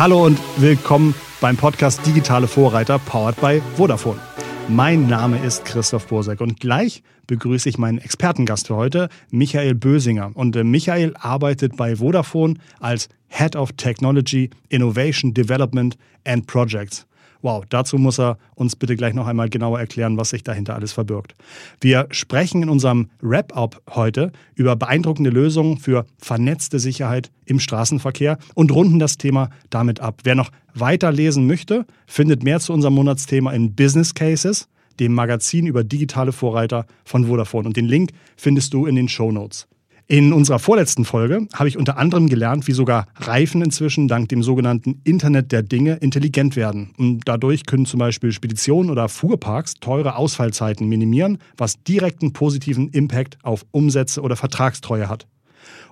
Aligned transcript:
Hallo 0.00 0.24
und 0.24 0.40
willkommen 0.56 1.14
beim 1.42 1.58
Podcast 1.58 2.06
Digitale 2.06 2.48
Vorreiter, 2.48 2.98
powered 2.98 3.38
by 3.38 3.60
Vodafone. 3.76 4.18
Mein 4.66 5.06
Name 5.08 5.38
ist 5.44 5.66
Christoph 5.66 6.06
Bursek 6.06 6.40
und 6.40 6.58
gleich 6.58 7.02
begrüße 7.26 7.68
ich 7.68 7.76
meinen 7.76 7.98
Expertengast 7.98 8.68
für 8.68 8.76
heute, 8.76 9.10
Michael 9.30 9.74
Bösinger. 9.74 10.30
Und 10.32 10.56
äh, 10.56 10.64
Michael 10.64 11.14
arbeitet 11.18 11.76
bei 11.76 11.96
Vodafone 11.96 12.54
als 12.78 13.10
Head 13.28 13.56
of 13.56 13.72
Technology, 13.72 14.48
Innovation 14.70 15.34
Development 15.34 15.98
and 16.24 16.46
Projects. 16.46 17.06
Wow, 17.42 17.64
dazu 17.68 17.96
muss 17.96 18.20
er 18.20 18.38
uns 18.54 18.76
bitte 18.76 18.96
gleich 18.96 19.14
noch 19.14 19.26
einmal 19.26 19.48
genauer 19.48 19.80
erklären, 19.80 20.16
was 20.16 20.30
sich 20.30 20.44
dahinter 20.44 20.74
alles 20.74 20.92
verbirgt. 20.92 21.34
Wir 21.80 22.06
sprechen 22.10 22.62
in 22.62 22.68
unserem 22.68 23.08
Wrap-up 23.20 23.82
heute 23.90 24.32
über 24.54 24.76
beeindruckende 24.76 25.30
Lösungen 25.30 25.78
für 25.78 26.04
vernetzte 26.18 26.78
Sicherheit 26.78 27.30
im 27.46 27.58
Straßenverkehr 27.58 28.38
und 28.54 28.72
runden 28.72 28.98
das 28.98 29.16
Thema 29.16 29.48
damit 29.70 30.00
ab. 30.00 30.20
Wer 30.24 30.34
noch 30.34 30.50
weiter 30.74 31.12
lesen 31.12 31.46
möchte, 31.46 31.86
findet 32.06 32.42
mehr 32.42 32.60
zu 32.60 32.72
unserem 32.72 32.94
Monatsthema 32.94 33.52
in 33.52 33.74
Business 33.74 34.14
Cases, 34.14 34.68
dem 34.98 35.14
Magazin 35.14 35.66
über 35.66 35.82
digitale 35.82 36.32
Vorreiter 36.32 36.86
von 37.04 37.26
Vodafone. 37.26 37.66
Und 37.66 37.76
den 37.76 37.86
Link 37.86 38.10
findest 38.36 38.74
du 38.74 38.86
in 38.86 38.96
den 38.96 39.08
Show 39.08 39.32
Notes. 39.32 39.66
In 40.10 40.32
unserer 40.32 40.58
vorletzten 40.58 41.04
Folge 41.04 41.46
habe 41.54 41.68
ich 41.68 41.78
unter 41.78 41.96
anderem 41.96 42.28
gelernt, 42.28 42.66
wie 42.66 42.72
sogar 42.72 43.06
Reifen 43.14 43.62
inzwischen 43.62 44.08
dank 44.08 44.28
dem 44.28 44.42
sogenannten 44.42 45.00
Internet 45.04 45.52
der 45.52 45.62
Dinge 45.62 45.98
intelligent 45.98 46.56
werden. 46.56 46.90
Und 46.98 47.20
dadurch 47.26 47.64
können 47.64 47.86
zum 47.86 48.00
Beispiel 48.00 48.32
Speditionen 48.32 48.90
oder 48.90 49.08
Fuhrparks 49.08 49.74
teure 49.74 50.16
Ausfallzeiten 50.16 50.88
minimieren, 50.88 51.38
was 51.56 51.80
direkten 51.84 52.32
positiven 52.32 52.88
Impact 52.88 53.38
auf 53.44 53.64
Umsätze 53.70 54.22
oder 54.22 54.34
Vertragstreue 54.34 55.08
hat. 55.08 55.28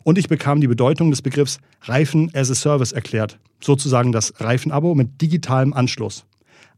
Und 0.02 0.18
ich 0.18 0.26
bekam 0.26 0.60
die 0.60 0.66
Bedeutung 0.66 1.10
des 1.12 1.22
Begriffs 1.22 1.60
Reifen 1.82 2.28
as 2.34 2.50
a 2.50 2.56
Service 2.56 2.90
erklärt, 2.90 3.38
sozusagen 3.60 4.10
das 4.10 4.34
Reifenabo 4.40 4.96
mit 4.96 5.22
digitalem 5.22 5.72
Anschluss. 5.72 6.24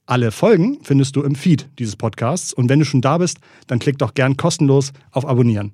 Alle 0.04 0.30
Folgen 0.30 0.80
findest 0.82 1.16
du 1.16 1.22
im 1.22 1.34
Feed 1.34 1.70
dieses 1.78 1.96
Podcasts 1.96 2.52
und 2.52 2.68
wenn 2.68 2.80
du 2.80 2.84
schon 2.84 3.00
da 3.00 3.16
bist, 3.16 3.38
dann 3.66 3.78
klick 3.78 3.96
doch 3.96 4.12
gern 4.12 4.36
kostenlos 4.36 4.92
auf 5.10 5.26
Abonnieren. 5.26 5.72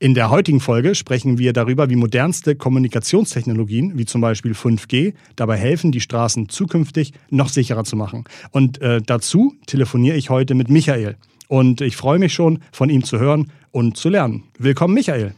In 0.00 0.14
der 0.14 0.28
heutigen 0.28 0.58
Folge 0.58 0.96
sprechen 0.96 1.38
wir 1.38 1.52
darüber, 1.52 1.88
wie 1.88 1.94
modernste 1.94 2.56
Kommunikationstechnologien, 2.56 3.96
wie 3.96 4.04
zum 4.04 4.20
Beispiel 4.20 4.52
5G, 4.52 5.14
dabei 5.36 5.56
helfen, 5.56 5.92
die 5.92 6.00
Straßen 6.00 6.48
zukünftig 6.48 7.12
noch 7.30 7.48
sicherer 7.48 7.84
zu 7.84 7.94
machen. 7.94 8.24
Und 8.50 8.80
äh, 8.82 9.00
dazu 9.00 9.54
telefoniere 9.66 10.16
ich 10.16 10.30
heute 10.30 10.54
mit 10.54 10.68
Michael. 10.68 11.16
Und 11.46 11.80
ich 11.80 11.96
freue 11.96 12.18
mich 12.18 12.34
schon, 12.34 12.58
von 12.72 12.90
ihm 12.90 13.04
zu 13.04 13.20
hören 13.20 13.52
und 13.70 13.96
zu 13.96 14.08
lernen. 14.08 14.42
Willkommen, 14.58 14.94
Michael. 14.94 15.34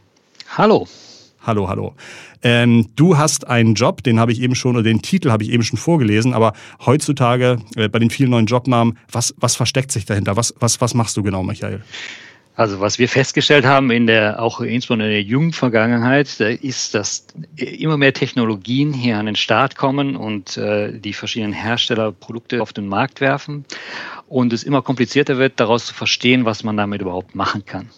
Hallo. 0.57 0.87
Hallo, 1.41 1.69
hallo. 1.69 1.93
Ähm, 2.41 2.87
du 2.95 3.15
hast 3.15 3.47
einen 3.47 3.75
Job, 3.75 4.01
den 4.03 4.19
habe 4.19 4.31
ich 4.31 4.41
eben 4.41 4.55
schon, 4.55 4.75
oder 4.75 4.83
den 4.83 5.03
Titel 5.03 5.29
habe 5.29 5.43
ich 5.43 5.51
eben 5.51 5.63
schon 5.63 5.77
vorgelesen, 5.77 6.33
aber 6.33 6.53
heutzutage 6.85 7.57
äh, 7.75 7.89
bei 7.89 7.99
den 7.99 8.09
vielen 8.09 8.31
neuen 8.31 8.47
Jobnamen, 8.47 8.97
was, 9.11 9.35
was 9.37 9.55
versteckt 9.55 9.91
sich 9.91 10.05
dahinter? 10.05 10.35
Was, 10.35 10.55
was, 10.59 10.81
was 10.81 10.95
machst 10.95 11.15
du 11.15 11.23
genau, 11.23 11.43
Michael? 11.43 11.83
Also 12.57 12.79
was 12.79 12.97
wir 12.97 13.07
festgestellt 13.07 13.65
haben 13.65 13.91
in 13.91 14.07
der 14.07 14.41
auch 14.41 14.61
insbesondere 14.61 15.09
in 15.09 15.13
der 15.13 15.21
jungen 15.21 15.53
Vergangenheit, 15.53 16.39
ist, 16.39 16.95
dass 16.95 17.27
immer 17.55 17.97
mehr 17.97 18.13
Technologien 18.13 18.93
hier 18.93 19.19
an 19.19 19.27
den 19.27 19.35
Start 19.35 19.75
kommen 19.75 20.15
und 20.15 20.57
äh, 20.57 20.97
die 20.97 21.13
verschiedenen 21.13 21.53
Hersteller 21.53 22.11
Produkte 22.11 22.63
auf 22.63 22.73
den 22.73 22.87
Markt 22.87 23.21
werfen 23.21 23.63
und 24.27 24.53
es 24.53 24.63
immer 24.63 24.81
komplizierter 24.81 25.37
wird, 25.37 25.59
daraus 25.59 25.85
zu 25.85 25.93
verstehen, 25.93 26.45
was 26.45 26.63
man 26.63 26.75
damit 26.75 26.99
überhaupt 26.99 27.35
machen 27.35 27.63
kann. 27.63 27.89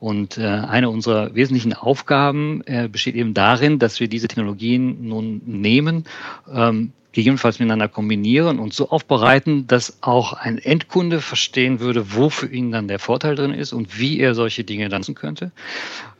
Und 0.00 0.38
äh, 0.38 0.46
eine 0.46 0.88
unserer 0.88 1.34
wesentlichen 1.34 1.74
Aufgaben 1.74 2.62
äh, 2.64 2.88
besteht 2.88 3.14
eben 3.14 3.34
darin, 3.34 3.78
dass 3.78 4.00
wir 4.00 4.08
diese 4.08 4.26
Technologien 4.26 5.06
nun 5.06 5.42
nehmen, 5.44 6.04
ähm, 6.50 6.94
gegebenenfalls 7.12 7.58
miteinander 7.58 7.88
kombinieren 7.88 8.58
und 8.58 8.74
so 8.74 8.90
aufbereiten, 8.90 9.66
dass 9.66 9.98
auch 10.02 10.34
ein 10.34 10.58
Endkunde 10.58 11.20
verstehen 11.20 11.80
würde, 11.80 12.14
wo 12.14 12.30
für 12.30 12.46
ihn 12.46 12.70
dann 12.70 12.88
der 12.88 12.98
Vorteil 12.98 13.34
drin 13.34 13.54
ist 13.54 13.72
und 13.72 13.98
wie 13.98 14.20
er 14.20 14.34
solche 14.34 14.64
Dinge 14.64 14.88
nutzen 14.88 15.14
könnte. 15.14 15.50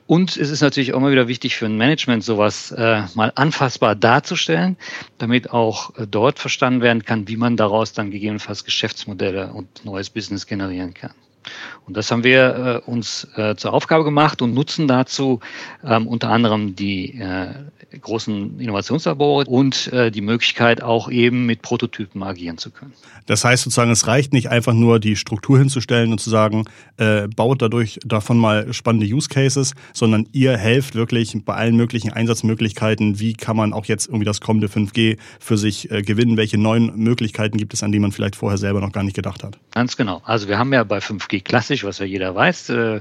Und 0.07 0.39
es 0.39 0.49
ist 0.49 0.63
natürlich 0.63 0.95
auch 0.95 0.99
immer 0.99 1.11
wieder 1.11 1.29
wichtig 1.29 1.55
für 1.57 1.67
ein 1.67 1.77
Management, 1.77 2.25
sowas 2.25 2.73
äh, 2.73 3.03
mal 3.15 3.31
anfassbar 3.35 3.95
darzustellen, 3.95 4.79
damit 5.19 5.51
auch 5.51 5.95
äh, 5.99 6.07
dort 6.07 6.39
verstanden 6.39 6.81
werden 6.81 7.05
kann, 7.05 7.29
wie 7.29 7.37
man 7.37 7.59
daraus 7.59 7.93
dann 7.93 8.11
gegebenenfalls 8.11 8.65
Geschäftsmodelle 8.65 9.53
und 9.53 9.85
neues 9.85 10.09
Business 10.09 10.47
generieren 10.47 10.95
kann. 10.95 11.13
Und 11.87 11.97
das 11.97 12.11
haben 12.11 12.25
wir 12.25 12.83
äh, 12.87 12.91
uns 12.91 13.27
äh, 13.37 13.57
zur 13.57 13.73
Aufgabe 13.73 14.05
gemacht 14.05 14.43
und 14.43 14.55
nutzen 14.55 14.89
dazu 14.89 15.41
ähm, 15.85 16.07
unter 16.07 16.31
anderem 16.31 16.77
die 16.77 17.19
äh, 17.19 17.55
großen 18.01 18.61
Innovationslabore 18.61 19.47
und 19.47 19.91
äh, 19.93 20.11
die 20.11 20.21
Möglichkeit 20.21 20.83
auch 20.83 21.11
eben 21.11 21.47
mit 21.47 21.63
Prototypen 21.63 22.23
agieren 22.23 22.59
zu 22.59 22.71
können. 22.71 22.93
Das 23.27 23.45
heißt 23.45 23.65
sozusagen, 23.65 23.91
es 23.91 24.07
reicht 24.07 24.33
nicht 24.33 24.51
einfach 24.51 24.75
nur 24.75 25.01
die 25.01 25.17
Struktur 25.17 25.59
hinzustellen 25.59 26.13
und 26.13 26.19
zu 26.19 26.31
sagen, 26.31 26.65
äh, 26.99 27.29
baut 27.29 27.63
dadurch 27.63 27.99
davon 28.05 28.39
mal 28.39 28.73
spannende 28.73 29.07
Use 29.07 29.29
Cases, 29.29 29.75
sondern 29.93 30.27
ihr 30.33 30.57
helft 30.57 30.95
wirklich 30.95 31.37
bei 31.45 31.55
allen 31.55 31.77
möglichen 31.77 32.13
Einsatzmöglichkeiten. 32.13 33.19
Wie 33.21 33.33
kann 33.35 33.57
man 33.57 33.73
auch 33.73 33.87
jetzt 33.87 34.07
irgendwie 34.07 34.25
das 34.25 34.41
kommende 34.41 34.69
5G 34.69 35.19
für 35.41 35.57
sich 35.57 35.91
äh, 35.91 36.03
gewinnen? 36.03 36.37
Welche 36.37 36.59
neuen 36.59 36.95
Möglichkeiten 36.97 37.57
gibt 37.57 37.75
es, 37.75 37.83
an 37.83 37.93
die 37.93 37.99
man 37.99 38.13
vielleicht 38.13 38.37
vorher 38.37 38.59
selber 38.59 38.81
noch 38.81 38.93
gar 38.93 39.03
nicht 39.03 39.17
gedacht 39.17 39.45
hat? 39.45 39.59
Ganz 39.73 39.97
genau. 39.97 40.21
Also 40.25 40.49
wir 40.49 40.59
haben 40.59 40.73
ja 40.73 40.85
bei 40.85 40.99
5G 40.99 41.28
klassisch, 41.29 41.85
was 41.85 41.99
ja 41.99 42.07
jeder 42.07 42.35
weiß, 42.35 42.71
äh, 42.71 43.01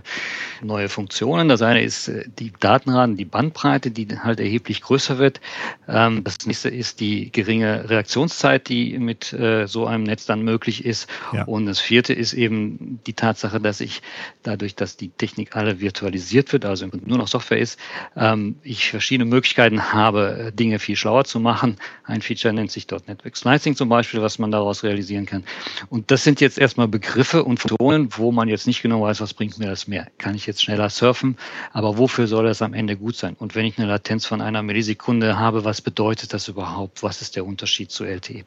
neue 0.62 0.90
Funktionen. 0.90 1.50
Das 1.50 1.62
eine 1.62 1.82
ist 1.82 2.08
äh, 2.08 2.26
die 2.40 2.52
Datenraten, 2.60 3.16
die 3.16 3.26
Bandbreite, 3.26 3.92
die 3.92 4.08
halt 4.20 4.40
erheblich 4.40 4.82
größer 4.82 5.18
wird. 5.18 5.40
Ähm, 5.88 6.24
das 6.24 6.46
nächste 6.46 6.70
ist 6.70 7.00
die 7.00 7.32
geringe 7.32 7.90
Reaktionszeit, 7.90 8.68
die 8.70 8.98
mit 9.00 9.34
äh, 9.34 9.68
so 9.68 9.86
einem 9.86 10.04
Netz 10.04 10.26
dann 10.26 10.42
möglich 10.44 10.86
ist. 10.86 11.10
Ja. 11.34 11.44
Und 11.44 11.66
das 11.66 11.80
vierte 11.80 12.14
ist 12.14 12.34
eben 12.34 13.00
die 13.08 13.14
Tatsache, 13.14 13.60
dass 13.60 13.82
ich 13.82 14.02
dadurch, 14.44 14.76
dass 14.76 14.98
die 14.98 15.10
Technik 15.10 15.56
alle 15.56 15.80
virtualisiert 15.80 16.52
wird, 16.54 16.66
also 16.66 16.88
nur 17.06 17.18
noch 17.18 17.28
Software 17.28 17.60
ist, 17.60 17.80
ähm, 18.16 18.58
ich 18.64 18.90
verschiedene 18.90 19.30
Möglichkeiten 19.30 19.94
habe, 19.94 20.52
Dinge 20.54 20.80
viel 20.80 20.96
schlauer 20.96 21.26
zu 21.26 21.40
machen. 21.40 21.78
Ein 22.04 22.22
Feature 22.22 22.54
nennt 22.54 22.72
sich 22.72 22.88
dort 22.88 23.08
Network 23.08 23.38
Slicing 23.38 23.76
zum 23.76 23.90
Beispiel, 23.90 24.22
was 24.22 24.40
man 24.40 24.52
daraus 24.52 24.84
realisieren 24.84 25.26
kann. 25.26 25.44
Und 25.90 26.12
das 26.12 26.24
sind 26.24 26.42
jetzt 26.42 26.58
erstmal 26.58 26.88
Begriffe 26.88 27.44
und 27.44 27.60
Funktionen, 27.60 28.17
wo 28.18 28.32
man 28.32 28.48
jetzt 28.48 28.68
nicht 28.68 28.82
genau 28.82 29.02
weiß, 29.02 29.22
was 29.22 29.34
bringt 29.34 29.58
mir 29.60 29.68
das 29.68 29.88
mehr. 29.88 30.08
Kann 30.18 30.36
ich 30.36 30.46
jetzt 30.46 30.64
schneller 30.64 30.90
surfen, 30.90 31.38
aber 31.74 31.98
wofür 31.98 32.28
soll 32.28 32.46
das 32.46 32.62
am 32.62 32.74
Ende 32.74 32.98
gut 32.98 33.16
sein? 33.16 33.36
Und 33.38 33.56
wenn 33.56 33.66
ich 33.66 33.78
eine 33.78 33.88
Latenz 33.88 34.26
von 34.26 34.42
einer 34.42 34.64
Millisekunde 34.64 35.40
habe, 35.40 35.66
was 35.66 35.82
bedeutet 35.82 36.34
das 36.34 36.48
überhaupt? 36.48 37.04
Was 37.04 37.22
ist 37.22 37.36
der 37.36 37.46
Unterschied 37.46 37.92
zu 37.92 38.06
LTE? 38.06 38.46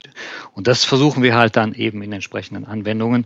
Und 0.54 0.66
das 0.66 0.84
versuchen 0.84 1.22
wir 1.22 1.34
halt 1.36 1.56
dann 1.56 1.74
eben 1.74 2.02
in 2.02 2.12
entsprechenden 2.12 2.64
Anwendungen 2.64 3.24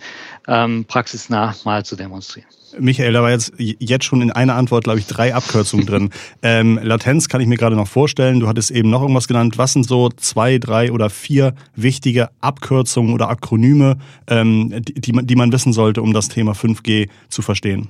ähm, 0.48 0.84
praxisnah 0.86 1.54
mal 1.64 1.84
zu 1.84 1.96
demonstrieren. 1.96 2.48
Michael, 2.78 3.12
da 3.12 3.22
war 3.22 3.30
jetzt, 3.30 3.52
jetzt 3.58 4.04
schon 4.04 4.22
in 4.22 4.30
einer 4.30 4.54
Antwort, 4.54 4.84
glaube 4.84 4.98
ich, 4.98 5.06
drei 5.06 5.34
Abkürzungen 5.34 5.86
drin. 5.86 6.10
Ähm, 6.42 6.78
Latenz 6.82 7.28
kann 7.28 7.40
ich 7.40 7.46
mir 7.46 7.56
gerade 7.56 7.76
noch 7.76 7.88
vorstellen. 7.88 8.40
Du 8.40 8.48
hattest 8.48 8.70
eben 8.70 8.90
noch 8.90 9.00
irgendwas 9.00 9.28
genannt. 9.28 9.56
Was 9.56 9.72
sind 9.72 9.86
so 9.86 10.10
zwei, 10.10 10.58
drei 10.58 10.92
oder 10.92 11.08
vier 11.08 11.54
wichtige 11.74 12.28
Abkürzungen 12.40 13.14
oder 13.14 13.30
Akronyme, 13.30 13.96
ähm, 14.26 14.82
die, 14.82 14.94
die, 14.94 15.12
man, 15.12 15.26
die 15.26 15.36
man 15.36 15.52
wissen 15.52 15.72
sollte, 15.72 16.02
um 16.02 16.12
das 16.12 16.28
Thema 16.28 16.52
5G 16.52 17.08
zu 17.28 17.40
verstehen? 17.40 17.88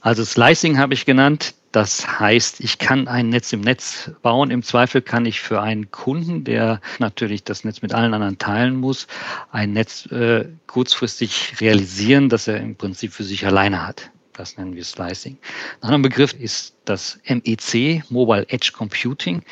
Also 0.00 0.24
Slicing 0.24 0.78
habe 0.78 0.94
ich 0.94 1.06
genannt. 1.06 1.54
Das 1.76 2.20
heißt, 2.20 2.60
ich 2.60 2.78
kann 2.78 3.06
ein 3.06 3.28
Netz 3.28 3.52
im 3.52 3.60
Netz 3.60 4.10
bauen. 4.22 4.50
Im 4.50 4.62
Zweifel 4.62 5.02
kann 5.02 5.26
ich 5.26 5.42
für 5.42 5.60
einen 5.60 5.90
Kunden, 5.90 6.42
der 6.42 6.80
natürlich 7.00 7.44
das 7.44 7.64
Netz 7.64 7.82
mit 7.82 7.92
allen 7.92 8.14
anderen 8.14 8.38
teilen 8.38 8.76
muss, 8.76 9.06
ein 9.52 9.74
Netz 9.74 10.06
äh, 10.06 10.46
kurzfristig 10.66 11.60
realisieren, 11.60 12.30
das 12.30 12.48
er 12.48 12.60
im 12.60 12.76
Prinzip 12.76 13.12
für 13.12 13.24
sich 13.24 13.44
alleine 13.44 13.86
hat. 13.86 14.10
Das 14.32 14.56
nennen 14.56 14.74
wir 14.74 14.84
Slicing. 14.84 15.36
Ein 15.82 15.88
anderer 15.88 16.02
Begriff 16.04 16.32
ist 16.32 16.76
das 16.86 17.20
MEC, 17.28 18.04
Mobile 18.08 18.46
Edge 18.48 18.70
Computing. 18.72 19.42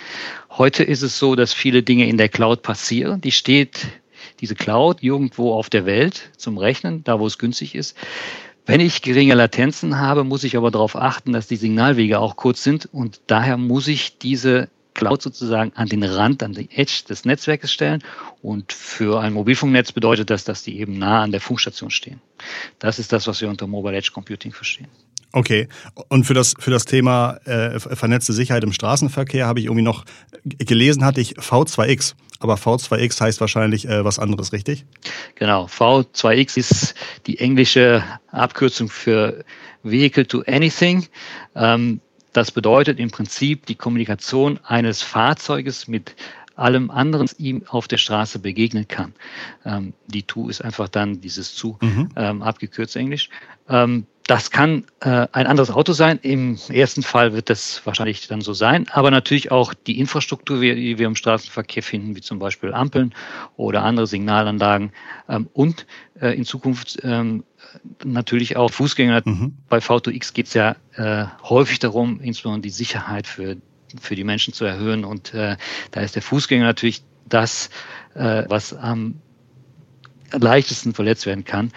Heute 0.49 0.83
ist 0.83 1.03
es 1.03 1.19
so, 1.19 1.35
dass 1.35 1.53
viele 1.53 1.83
Dinge 1.83 2.09
in 2.09 2.17
der 2.17 2.31
Cloud 2.31 2.63
passieren. 2.63 3.21
Die 3.21 3.33
steht 3.33 3.87
diese 4.41 4.55
Cloud 4.55 5.03
irgendwo 5.03 5.53
auf 5.53 5.69
der 5.69 5.85
Welt 5.85 6.31
zum 6.39 6.57
Rechnen, 6.57 7.05
da 7.05 7.21
wo 7.21 7.27
es 7.27 7.37
günstig 7.37 7.75
ist. 7.75 7.95
Wenn 8.67 8.81
ich 8.81 9.03
geringe 9.03 9.35
Latenzen 9.35 9.99
habe, 9.99 10.25
muss 10.25 10.43
ich 10.43 10.57
aber 10.57 10.71
darauf 10.71 10.97
achten, 10.97 11.33
dass 11.33 11.47
die 11.47 11.57
Signalwege 11.57 12.19
auch 12.19 12.37
kurz 12.37 12.63
sind 12.63 12.87
und 12.87 13.21
daher 13.27 13.59
muss 13.59 13.89
ich 13.89 14.19
diese 14.19 14.69
Cloud 14.95 15.21
sozusagen 15.21 15.73
an 15.75 15.89
den 15.89 16.03
Rand, 16.03 16.43
an 16.43 16.53
die 16.53 16.71
Edge 16.71 17.03
des 17.09 17.25
Netzwerkes 17.25 17.73
stellen. 17.73 18.03
Und 18.43 18.73
für 18.73 19.21
ein 19.21 19.33
Mobilfunknetz 19.33 19.93
bedeutet 19.93 20.31
das, 20.31 20.45
dass 20.45 20.63
die 20.63 20.79
eben 20.79 20.99
nah 20.99 21.23
an 21.23 21.33
der 21.33 21.41
Funkstation 21.41 21.91
stehen. 21.91 22.21
Das 22.79 22.99
ist 22.99 23.13
das, 23.13 23.27
was 23.27 23.41
wir 23.41 23.49
unter 23.49 23.67
Mobile 23.67 23.97
Edge 23.97 24.13
Computing 24.15 24.53
verstehen. 24.53 24.89
Okay. 25.35 25.67
Und 26.09 26.25
für 26.25 26.35
das, 26.35 26.55
für 26.61 26.71
das 26.71 26.85
Thema 26.85 27.39
äh, 27.45 27.81
vernetzte 27.81 28.33
Sicherheit 28.33 28.63
im 28.63 28.73
Straßenverkehr 28.73 29.49
habe 29.49 29.59
ich 29.59 29.67
irgendwie 29.67 29.83
noch 29.83 30.05
gelesen, 30.45 31.05
hatte 31.05 31.21
ich 31.21 31.37
V2X. 31.39 32.15
Aber 32.39 32.55
V2X 32.55 33.21
heißt 33.21 33.41
wahrscheinlich 33.41 33.89
äh, 33.89 34.05
was 34.05 34.21
anderes, 34.21 34.53
richtig? 34.53 34.87
Genau. 35.35 35.67
V2X 35.67 36.57
ist 36.57 36.95
die 37.27 37.41
englische 37.41 38.05
Abkürzung 38.31 38.89
für 38.89 39.45
Vehicle 39.83 40.25
to 40.25 40.45
Anything. 40.47 41.07
Ähm, 41.57 42.01
das 42.33 42.53
bedeutet 42.53 43.01
im 43.01 43.11
Prinzip 43.11 43.67
die 43.67 43.75
Kommunikation 43.75 44.61
eines 44.63 45.03
Fahrzeuges 45.03 45.89
mit 45.89 46.15
allem 46.55 46.93
anderen 46.93 47.29
ihm 47.39 47.65
auf 47.67 47.89
der 47.89 47.99
Straße 47.99 48.39
begegnen 48.39 48.87
kann. 48.87 49.15
Ähm, 49.65 49.95
die 50.07 50.23
To 50.23 50.49
ist 50.49 50.63
einfach 50.63 50.89
dann 50.89 51.21
dieses 51.21 51.57
zu, 51.57 51.77
mhm. 51.81 52.11
ähm, 52.15 52.43
abgekürzt 52.43 52.95
Englisch. 52.95 53.31
Ähm, 53.69 54.07
das 54.27 54.51
kann 54.51 54.85
äh, 55.01 55.27
ein 55.33 55.47
anderes 55.47 55.71
Auto 55.71 55.93
sein. 55.93 56.19
Im 56.23 56.59
ersten 56.71 57.03
Fall 57.03 57.35
wird 57.35 57.51
das 57.51 57.85
wahrscheinlich 57.85 58.27
dann 58.27 58.41
so 58.41 58.55
sein, 58.55 58.87
aber 58.91 59.11
natürlich 59.11 59.51
auch 59.51 59.75
die 59.75 59.99
Infrastruktur, 59.99 60.61
die 60.61 60.99
wir 60.99 61.07
im 61.07 61.17
Straßenverkehr 61.17 61.83
finden, 61.83 62.17
wie 62.17 62.23
zum 62.23 62.39
Beispiel 62.39 62.73
Ampeln 62.73 63.15
oder 63.57 63.83
andere 63.83 64.07
Signalanlagen 64.07 64.93
ähm, 65.29 65.49
und 65.53 65.87
äh, 66.21 66.31
in 66.31 66.47
Zukunft 66.47 66.99
ähm, 67.03 67.45
natürlich 68.03 68.57
auch 68.57 68.71
Fußgänger. 68.71 69.23
Mhm. 69.25 69.57
Bei 69.69 69.79
V2X 69.79 70.33
geht 70.33 70.47
es 70.47 70.55
ja 70.55 70.77
äh, 70.95 71.27
häufig 71.43 71.79
darum, 71.81 72.21
insbesondere 72.21 72.63
die 72.63 72.71
Sicherheit 72.71 73.27
für, 73.27 73.59
für 74.01 74.17
die 74.17 74.25
Menschen 74.25 74.55
zu 74.55 74.65
erhöhen 74.65 75.05
und 75.05 75.35
äh, 75.35 75.59
da 75.91 76.01
ist 76.01 76.15
der 76.15 76.23
Fußgänger 76.23 76.65
natürlich 76.65 77.03
das, 77.29 77.69
äh, 78.15 78.45
was 78.49 78.73
am 78.73 79.17
leichtesten 80.33 80.95
verletzt 80.95 81.27
werden 81.27 81.45
kann. 81.45 81.73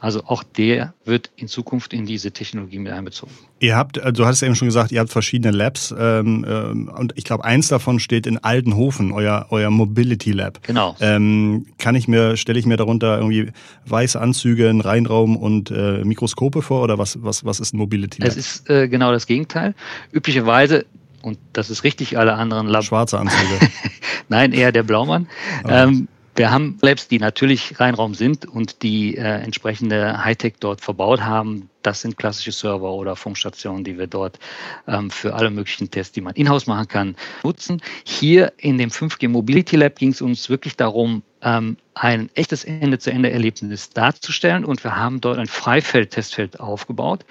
Also 0.00 0.24
auch 0.26 0.42
der 0.42 0.92
wird 1.04 1.30
in 1.36 1.48
Zukunft 1.48 1.94
in 1.94 2.04
diese 2.04 2.30
Technologie 2.30 2.78
mit 2.78 2.92
einbezogen. 2.92 3.32
Ihr 3.60 3.76
habt, 3.76 3.98
also 3.98 4.22
du 4.22 4.26
hast 4.26 4.42
eben 4.42 4.54
schon 4.54 4.68
gesagt, 4.68 4.92
ihr 4.92 5.00
habt 5.00 5.10
verschiedene 5.10 5.56
Labs 5.56 5.94
ähm, 5.98 6.44
ähm, 6.46 6.88
und 6.94 7.14
ich 7.16 7.24
glaube, 7.24 7.44
eins 7.44 7.68
davon 7.68 7.98
steht 7.98 8.26
in 8.26 8.36
Altenhofen, 8.38 9.12
euer, 9.12 9.46
euer 9.50 9.70
Mobility 9.70 10.32
Lab. 10.32 10.62
Genau. 10.62 10.94
Ähm, 11.00 11.66
kann 11.78 11.94
ich 11.94 12.08
mir, 12.08 12.36
stelle 12.36 12.58
ich 12.58 12.66
mir 12.66 12.76
darunter 12.76 13.16
irgendwie 13.16 13.52
weiße 13.86 14.20
Anzüge, 14.20 14.68
einen 14.68 14.82
Reinraum 14.82 15.36
und 15.36 15.70
äh, 15.70 16.04
Mikroskope 16.04 16.60
vor 16.60 16.82
oder 16.82 16.98
was, 16.98 17.22
was, 17.22 17.46
was 17.46 17.60
ist 17.60 17.72
ein 17.72 17.78
Mobility 17.78 18.20
Lab? 18.20 18.28
Es 18.28 18.36
ist 18.36 18.68
äh, 18.68 18.88
genau 18.88 19.12
das 19.12 19.26
Gegenteil. 19.26 19.74
Üblicherweise 20.12 20.84
und 21.22 21.38
das 21.54 21.70
ist 21.70 21.82
richtig, 21.82 22.18
alle 22.18 22.34
anderen 22.34 22.68
Labs. 22.68 22.86
Schwarze 22.86 23.18
Anzüge. 23.18 23.58
Nein, 24.28 24.52
eher 24.52 24.70
der 24.70 24.84
Blaumann. 24.84 25.26
Okay. 25.64 25.82
Ähm, 25.82 26.08
wir 26.36 26.50
haben 26.50 26.78
Labs, 26.82 27.08
die 27.08 27.18
natürlich 27.18 27.80
Reinraum 27.80 28.14
sind 28.14 28.44
und 28.46 28.82
die 28.82 29.16
äh, 29.16 29.22
entsprechende 29.22 30.22
Hightech 30.22 30.54
dort 30.60 30.82
verbaut 30.82 31.22
haben. 31.22 31.70
Das 31.82 32.02
sind 32.02 32.18
klassische 32.18 32.52
Server 32.52 32.92
oder 32.92 33.16
Funkstationen, 33.16 33.84
die 33.84 33.98
wir 33.98 34.06
dort 34.06 34.38
ähm, 34.86 35.10
für 35.10 35.34
alle 35.34 35.50
möglichen 35.50 35.90
Tests, 35.90 36.12
die 36.12 36.20
man 36.20 36.34
in-house 36.34 36.66
machen 36.66 36.88
kann, 36.88 37.16
nutzen. 37.42 37.80
Hier 38.04 38.52
in 38.58 38.76
dem 38.76 38.90
5G 38.90 39.28
Mobility 39.28 39.76
Lab 39.76 39.96
ging 39.96 40.10
es 40.10 40.20
uns 40.20 40.50
wirklich 40.50 40.76
darum, 40.76 41.22
ähm, 41.40 41.78
ein 41.94 42.28
echtes 42.34 42.64
Ende-zu-Ende-Erlebnis 42.64 43.90
darzustellen 43.90 44.64
und 44.64 44.84
wir 44.84 44.96
haben 44.96 45.20
dort 45.20 45.38
ein 45.38 45.46
Freifeld-Testfeld 45.46 46.60
aufgebaut. 46.60 47.24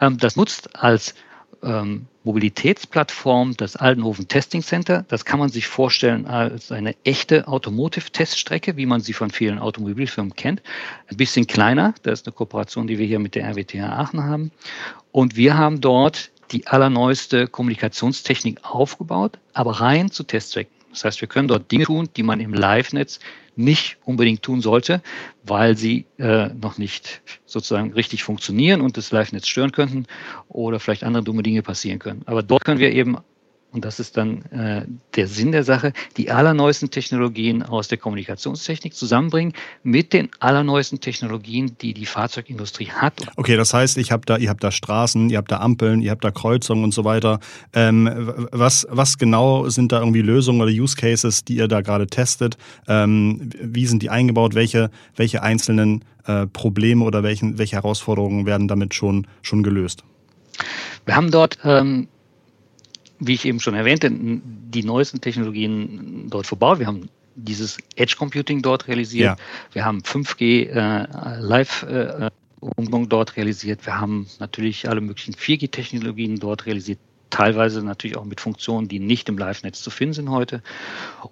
Ähm, 0.00 0.18
das 0.18 0.36
nutzt 0.36 0.76
als 0.76 1.14
ähm, 1.62 2.06
Mobilitätsplattform, 2.24 3.56
das 3.56 3.76
Altenhofen 3.76 4.28
Testing 4.28 4.62
Center. 4.62 5.04
Das 5.08 5.24
kann 5.24 5.38
man 5.38 5.48
sich 5.48 5.66
vorstellen 5.66 6.26
als 6.26 6.70
eine 6.70 6.94
echte 7.04 7.48
Automotive-Teststrecke, 7.48 8.76
wie 8.76 8.86
man 8.86 9.00
sie 9.00 9.12
von 9.12 9.30
vielen 9.30 9.58
Automobilfirmen 9.58 10.34
kennt. 10.34 10.62
Ein 11.08 11.16
bisschen 11.16 11.46
kleiner. 11.46 11.94
Das 12.02 12.20
ist 12.20 12.26
eine 12.26 12.34
Kooperation, 12.34 12.86
die 12.86 12.98
wir 12.98 13.06
hier 13.06 13.18
mit 13.18 13.34
der 13.34 13.48
RWTH 13.48 13.80
Aachen 13.80 14.22
haben. 14.22 14.52
Und 15.10 15.36
wir 15.36 15.56
haben 15.56 15.80
dort 15.80 16.30
die 16.52 16.66
allerneueste 16.66 17.48
Kommunikationstechnik 17.48 18.60
aufgebaut, 18.62 19.38
aber 19.52 19.80
rein 19.80 20.10
zu 20.10 20.22
Testzwecken. 20.22 20.81
Das 20.92 21.04
heißt, 21.04 21.20
wir 21.20 21.28
können 21.28 21.48
dort 21.48 21.72
Dinge 21.72 21.84
tun, 21.84 22.08
die 22.16 22.22
man 22.22 22.38
im 22.38 22.54
Live-Netz 22.54 23.18
nicht 23.56 23.98
unbedingt 24.04 24.42
tun 24.42 24.60
sollte, 24.60 25.02
weil 25.42 25.76
sie 25.76 26.06
äh, 26.18 26.48
noch 26.48 26.78
nicht 26.78 27.22
sozusagen 27.44 27.92
richtig 27.92 28.22
funktionieren 28.22 28.80
und 28.80 28.96
das 28.96 29.10
Live-Netz 29.10 29.46
stören 29.46 29.72
könnten 29.72 30.06
oder 30.48 30.80
vielleicht 30.80 31.04
andere 31.04 31.24
dumme 31.24 31.42
Dinge 31.42 31.62
passieren 31.62 31.98
können. 31.98 32.22
Aber 32.26 32.42
dort 32.42 32.64
können 32.64 32.80
wir 32.80 32.92
eben 32.92 33.18
und 33.72 33.86
das 33.86 33.98
ist 33.98 34.18
dann 34.18 34.42
äh, 34.52 34.84
der 35.16 35.26
Sinn 35.26 35.50
der 35.50 35.64
Sache, 35.64 35.94
die 36.18 36.30
allerneuesten 36.30 36.90
Technologien 36.90 37.62
aus 37.62 37.88
der 37.88 37.96
Kommunikationstechnik 37.96 38.94
zusammenbringen 38.94 39.54
mit 39.82 40.12
den 40.12 40.28
allerneuesten 40.40 41.00
Technologien, 41.00 41.76
die 41.80 41.94
die 41.94 42.04
Fahrzeugindustrie 42.04 42.90
hat. 42.90 43.14
Okay, 43.36 43.56
das 43.56 43.72
heißt, 43.72 43.96
ich 43.96 44.12
habe 44.12 44.26
da, 44.26 44.36
ihr 44.36 44.50
habt 44.50 44.62
da 44.62 44.70
Straßen, 44.70 45.30
ihr 45.30 45.38
habt 45.38 45.50
da 45.50 45.60
Ampeln, 45.60 46.02
ihr 46.02 46.10
habt 46.10 46.22
da 46.22 46.30
Kreuzungen 46.30 46.84
und 46.84 46.92
so 46.92 47.04
weiter. 47.04 47.40
Ähm, 47.72 48.34
was, 48.52 48.86
was 48.90 49.16
genau 49.16 49.68
sind 49.70 49.90
da 49.90 50.00
irgendwie 50.00 50.22
Lösungen 50.22 50.60
oder 50.60 50.70
Use 50.70 50.96
Cases, 50.96 51.42
die 51.44 51.56
ihr 51.56 51.68
da 51.68 51.80
gerade 51.80 52.06
testet? 52.06 52.58
Ähm, 52.88 53.50
wie 53.58 53.86
sind 53.86 54.02
die 54.02 54.10
eingebaut? 54.10 54.54
Welche, 54.54 54.90
welche 55.16 55.42
einzelnen 55.42 56.04
äh, 56.26 56.46
Probleme 56.46 57.04
oder 57.04 57.22
welchen, 57.22 57.56
welche 57.56 57.76
Herausforderungen 57.76 58.44
werden 58.44 58.68
damit 58.68 58.92
schon, 58.92 59.26
schon 59.40 59.62
gelöst? 59.62 60.04
Wir 61.04 61.16
haben 61.16 61.30
dort 61.30 61.58
ähm, 61.64 62.08
wie 63.26 63.34
ich 63.34 63.44
eben 63.44 63.60
schon 63.60 63.74
erwähnte, 63.74 64.10
die 64.10 64.82
neuesten 64.82 65.20
Technologien 65.20 66.26
dort 66.28 66.46
verbaut. 66.46 66.78
Wir 66.78 66.86
haben 66.86 67.08
dieses 67.34 67.78
Edge 67.96 68.16
Computing 68.18 68.62
dort 68.62 68.88
realisiert. 68.88 69.38
Ja. 69.38 69.44
Wir 69.72 69.84
haben 69.84 70.00
5G 70.00 70.68
äh, 70.68 71.38
Live 71.40 71.84
äh, 71.84 72.30
Umgebung 72.60 73.08
dort 73.08 73.36
realisiert. 73.36 73.86
Wir 73.86 74.00
haben 74.00 74.26
natürlich 74.38 74.88
alle 74.88 75.00
möglichen 75.00 75.34
4G-Technologien 75.34 76.38
dort 76.38 76.66
realisiert. 76.66 76.98
Teilweise 77.30 77.82
natürlich 77.82 78.16
auch 78.16 78.24
mit 78.24 78.40
Funktionen, 78.40 78.88
die 78.88 78.98
nicht 78.98 79.28
im 79.28 79.38
Live-Netz 79.38 79.82
zu 79.82 79.90
finden 79.90 80.14
sind 80.14 80.30
heute. 80.30 80.62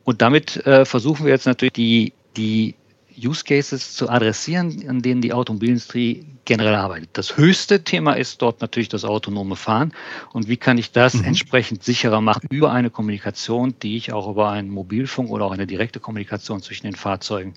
Und 0.05 0.23
damit 0.23 0.65
äh, 0.67 0.85
versuchen 0.85 1.27
wir 1.27 1.33
jetzt 1.33 1.47
natürlich 1.47 1.75
die, 1.75 2.13
die 2.37 2.75
Use 3.17 3.45
Cases 3.45 3.95
zu 3.95 4.09
adressieren, 4.09 4.85
an 4.89 5.03
denen 5.03 5.21
die 5.21 5.33
Automobilindustrie 5.33 6.27
generell 6.45 6.75
arbeitet. 6.75 7.11
Das 7.13 7.37
höchste 7.37 7.85
Thema 7.85 8.15
ist 8.15 8.43
dort 8.43 8.61
natürlich 8.61 8.89
das 8.89 9.05
autonome 9.05 9.57
Fahren. 9.57 9.93
Und 10.33 10.49
wie 10.49 10.57
kann 10.57 10.79
ich 10.79 10.93
das 10.93 11.15
mhm. 11.15 11.25
entsprechend 11.25 11.85
sicherer 11.85 12.21
machen 12.21 12.49
über 12.51 12.73
eine 12.73 12.91
Kommunikation, 12.91 13.75
die 13.83 13.97
ich 13.97 14.13
auch 14.13 14.29
über 14.29 14.51
einen 14.51 14.71
Mobilfunk 14.71 15.31
oder 15.31 15.45
auch 15.45 15.53
eine 15.53 15.67
direkte 15.67 16.01
Kommunikation 16.01 16.63
zwischen 16.63 16.87
den 16.87 16.97
Fahrzeugen 16.97 17.55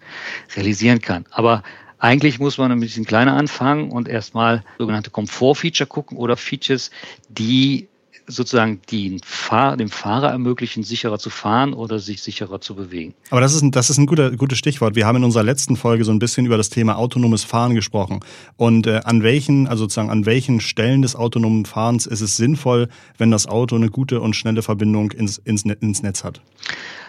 realisieren 0.55 1.01
kann. 1.01 1.25
Aber 1.31 1.63
eigentlich 1.99 2.39
muss 2.39 2.57
man 2.57 2.71
ein 2.71 2.81
bisschen 2.81 3.05
kleiner 3.05 3.33
anfangen 3.33 3.89
und 3.89 4.09
erstmal 4.09 4.63
sogenannte 4.77 5.09
Komfort-Feature 5.09 5.87
gucken 5.87 6.17
oder 6.17 6.35
Features, 6.35 6.91
die 7.29 7.87
sozusagen 8.27 8.81
den 8.91 9.19
Fahr 9.23 9.77
dem 9.77 9.89
Fahrer 9.89 10.29
ermöglichen, 10.29 10.83
sicherer 10.83 11.19
zu 11.19 11.29
fahren 11.29 11.73
oder 11.73 11.99
sich 11.99 12.21
sicherer 12.21 12.61
zu 12.61 12.75
bewegen. 12.75 13.13
Aber 13.29 13.41
das 13.41 13.53
ist 13.53 13.61
ein, 13.61 13.71
das 13.71 13.89
ist 13.89 13.97
ein 13.97 14.05
guter, 14.05 14.31
gutes 14.31 14.57
Stichwort. 14.57 14.95
Wir 14.95 15.05
haben 15.05 15.17
in 15.17 15.23
unserer 15.23 15.43
letzten 15.43 15.75
Folge 15.75 16.05
so 16.05 16.11
ein 16.11 16.19
bisschen 16.19 16.45
über 16.45 16.57
das 16.57 16.69
Thema 16.69 16.97
autonomes 16.97 17.43
Fahren 17.43 17.75
gesprochen. 17.75 18.21
Und 18.57 18.87
äh, 18.87 19.01
an 19.03 19.23
welchen, 19.23 19.67
also 19.67 19.83
sozusagen 19.83 20.09
an 20.09 20.25
welchen 20.25 20.59
Stellen 20.59 21.01
des 21.01 21.15
autonomen 21.15 21.65
Fahrens 21.65 22.05
ist 22.05 22.21
es 22.21 22.37
sinnvoll, 22.37 22.89
wenn 23.17 23.31
das 23.31 23.47
Auto 23.47 23.75
eine 23.75 23.89
gute 23.89 24.21
und 24.21 24.35
schnelle 24.35 24.61
Verbindung 24.61 25.11
ins, 25.11 25.37
ins, 25.39 25.63
ins 25.63 26.03
Netz 26.03 26.23
hat? 26.23 26.41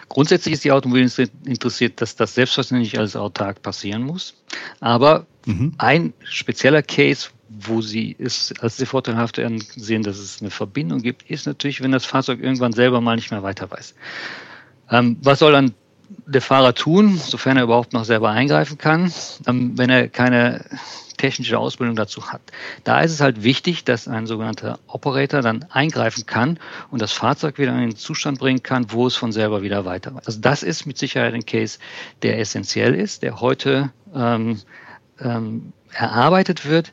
Grundsätzlich 0.09 0.53
ist 0.53 0.63
die 0.63 0.71
Automobilindustrie 0.71 1.27
interessiert, 1.45 1.99
dass 2.01 2.15
das 2.15 2.35
selbstverständlich 2.35 2.97
als 2.99 3.15
autark 3.15 3.61
passieren 3.61 4.03
muss. 4.03 4.35
Aber 4.79 5.25
mhm. 5.45 5.73
ein 5.77 6.13
spezieller 6.23 6.83
Case, 6.83 7.29
wo 7.49 7.81
sie 7.81 8.15
es 8.17 8.53
als 8.59 8.77
sehr 8.77 8.87
vorteilhaft 8.87 9.39
sehen, 9.75 10.03
dass 10.03 10.17
es 10.17 10.41
eine 10.41 10.51
Verbindung 10.51 11.01
gibt, 11.01 11.29
ist 11.29 11.45
natürlich, 11.45 11.81
wenn 11.81 11.91
das 11.91 12.05
Fahrzeug 12.05 12.41
irgendwann 12.41 12.73
selber 12.73 13.01
mal 13.01 13.15
nicht 13.15 13.31
mehr 13.31 13.43
weiter 13.43 13.69
weiß. 13.69 13.95
Ähm, 14.91 15.17
was 15.21 15.39
soll 15.39 15.51
dann 15.51 15.73
der 16.27 16.41
Fahrer 16.41 16.73
tun, 16.73 17.17
sofern 17.17 17.57
er 17.57 17.63
überhaupt 17.63 17.93
noch 17.93 18.05
selber 18.05 18.29
eingreifen 18.29 18.77
kann, 18.77 19.11
ähm, 19.47 19.77
wenn 19.77 19.89
er 19.89 20.07
keine 20.07 20.65
technische 21.17 21.57
Ausbildung 21.57 21.95
dazu 21.95 22.31
hat. 22.31 22.41
Da 22.83 23.01
ist 23.01 23.11
es 23.11 23.21
halt 23.21 23.43
wichtig, 23.43 23.85
dass 23.85 24.07
ein 24.07 24.27
sogenannter 24.27 24.79
Operator 24.87 25.41
dann 25.41 25.65
eingreifen 25.69 26.25
kann 26.25 26.59
und 26.91 27.01
das 27.01 27.13
Fahrzeug 27.13 27.57
wieder 27.57 27.73
in 27.73 27.79
den 27.79 27.95
Zustand 27.95 28.39
bringen 28.39 28.63
kann, 28.63 28.91
wo 28.91 29.07
es 29.07 29.15
von 29.15 29.31
selber 29.31 29.61
wieder 29.61 29.85
weiter 29.85 30.13
weiß. 30.13 30.27
Also 30.27 30.39
das 30.41 30.61
ist 30.61 30.85
mit 30.85 30.97
Sicherheit 30.97 31.33
ein 31.33 31.45
Case, 31.45 31.79
der 32.21 32.39
essentiell 32.39 32.93
ist, 32.93 33.23
der 33.23 33.39
heute 33.39 33.91
ähm, 34.13 34.59
ähm, 35.19 35.73
erarbeitet 35.93 36.65
wird 36.65 36.91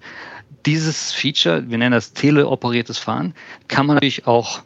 dieses 0.67 1.13
Feature, 1.13 1.69
wir 1.69 1.79
nennen 1.79 1.93
das 1.93 2.13
teleoperiertes 2.13 2.99
Fahren, 2.99 3.35
kann 3.69 3.87
man 3.87 3.97
natürlich 3.97 4.27
auch 4.27 4.63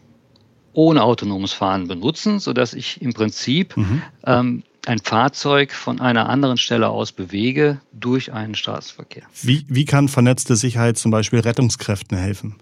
ohne 0.72 1.02
autonomes 1.02 1.52
Fahren 1.52 1.88
benutzen, 1.88 2.38
sodass 2.38 2.74
ich 2.74 3.00
im 3.00 3.14
Prinzip 3.14 3.76
mhm. 3.76 4.02
ähm, 4.26 4.62
ein 4.86 4.98
Fahrzeug 5.00 5.72
von 5.72 6.00
einer 6.00 6.28
anderen 6.28 6.58
Stelle 6.58 6.88
aus 6.88 7.12
bewege 7.12 7.80
durch 7.92 8.32
einen 8.32 8.54
Straßenverkehr. 8.54 9.24
Wie, 9.42 9.64
wie 9.68 9.84
kann 9.84 10.08
vernetzte 10.08 10.54
Sicherheit 10.54 10.96
zum 10.96 11.10
Beispiel 11.10 11.40
Rettungskräften 11.40 12.16
helfen? 12.16 12.56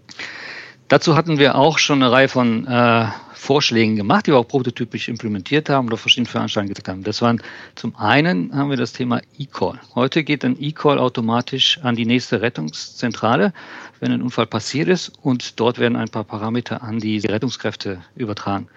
Dazu 0.95 1.17
hatten 1.17 1.41
wir 1.41 1.57
auch 1.57 1.79
schon 1.79 2.05
eine 2.05 2.13
Reihe 2.13 2.29
von 2.29 2.69
äh, 2.69 3.07
Vorschlägen 3.35 3.97
gemacht, 3.97 4.29
die 4.29 4.31
wir 4.31 4.39
auch 4.39 4.47
prototypisch 4.47 5.09
implementiert 5.09 5.69
haben 5.69 5.89
oder 5.89 5.97
verschiedene 5.97 6.29
Veranstaltungen 6.29 6.73
getan 6.73 6.99
haben. 6.99 7.03
Das 7.03 7.21
waren 7.21 7.43
zum 7.75 7.97
einen 7.97 8.55
haben 8.55 8.71
wir 8.71 8.77
das 8.77 8.93
Thema 8.93 9.21
E-Call. 9.37 9.81
Heute 9.97 10.23
geht 10.23 10.45
ein 10.45 10.57
E-Call 10.57 11.01
automatisch 11.01 11.81
an 11.83 11.97
die 11.97 12.07
nächste 12.07 12.43
Rettungszentrale, 12.43 13.53
wenn 13.99 14.13
ein 14.13 14.23
Unfall 14.23 14.47
passiert 14.47 14.87
ist 14.87 15.11
und 15.21 15.59
dort 15.59 15.81
werden 15.81 15.97
ein 15.97 16.11
paar 16.11 16.23
Parameter 16.23 16.85
an 16.85 17.01
die 17.01 17.19
Rettungskräfte 17.19 18.01
übertragen. 18.15 18.69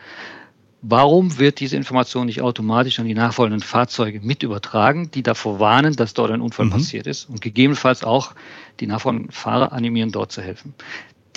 Warum 0.82 1.38
wird 1.38 1.60
diese 1.60 1.76
Information 1.76 2.26
nicht 2.26 2.42
automatisch 2.42 3.00
an 3.00 3.06
die 3.06 3.14
nachfolgenden 3.14 3.62
Fahrzeuge 3.62 4.22
mit 4.22 4.42
übertragen, 4.42 5.12
die 5.12 5.22
davor 5.22 5.60
warnen, 5.60 5.96
dass 5.96 6.16
dort 6.16 6.32
ein 6.32 6.42
Unfall 6.42 6.66
mhm. 6.66 6.72
passiert 6.72 7.06
ist 7.06 7.30
und 7.30 7.42
gegebenenfalls 7.42 8.04
auch 8.04 8.34
die 8.80 8.88
nachfolgenden 8.88 9.32
Fahrer 9.32 9.72
animieren, 9.72 10.12
dort 10.12 10.32
zu 10.32 10.42
helfen? 10.42 10.74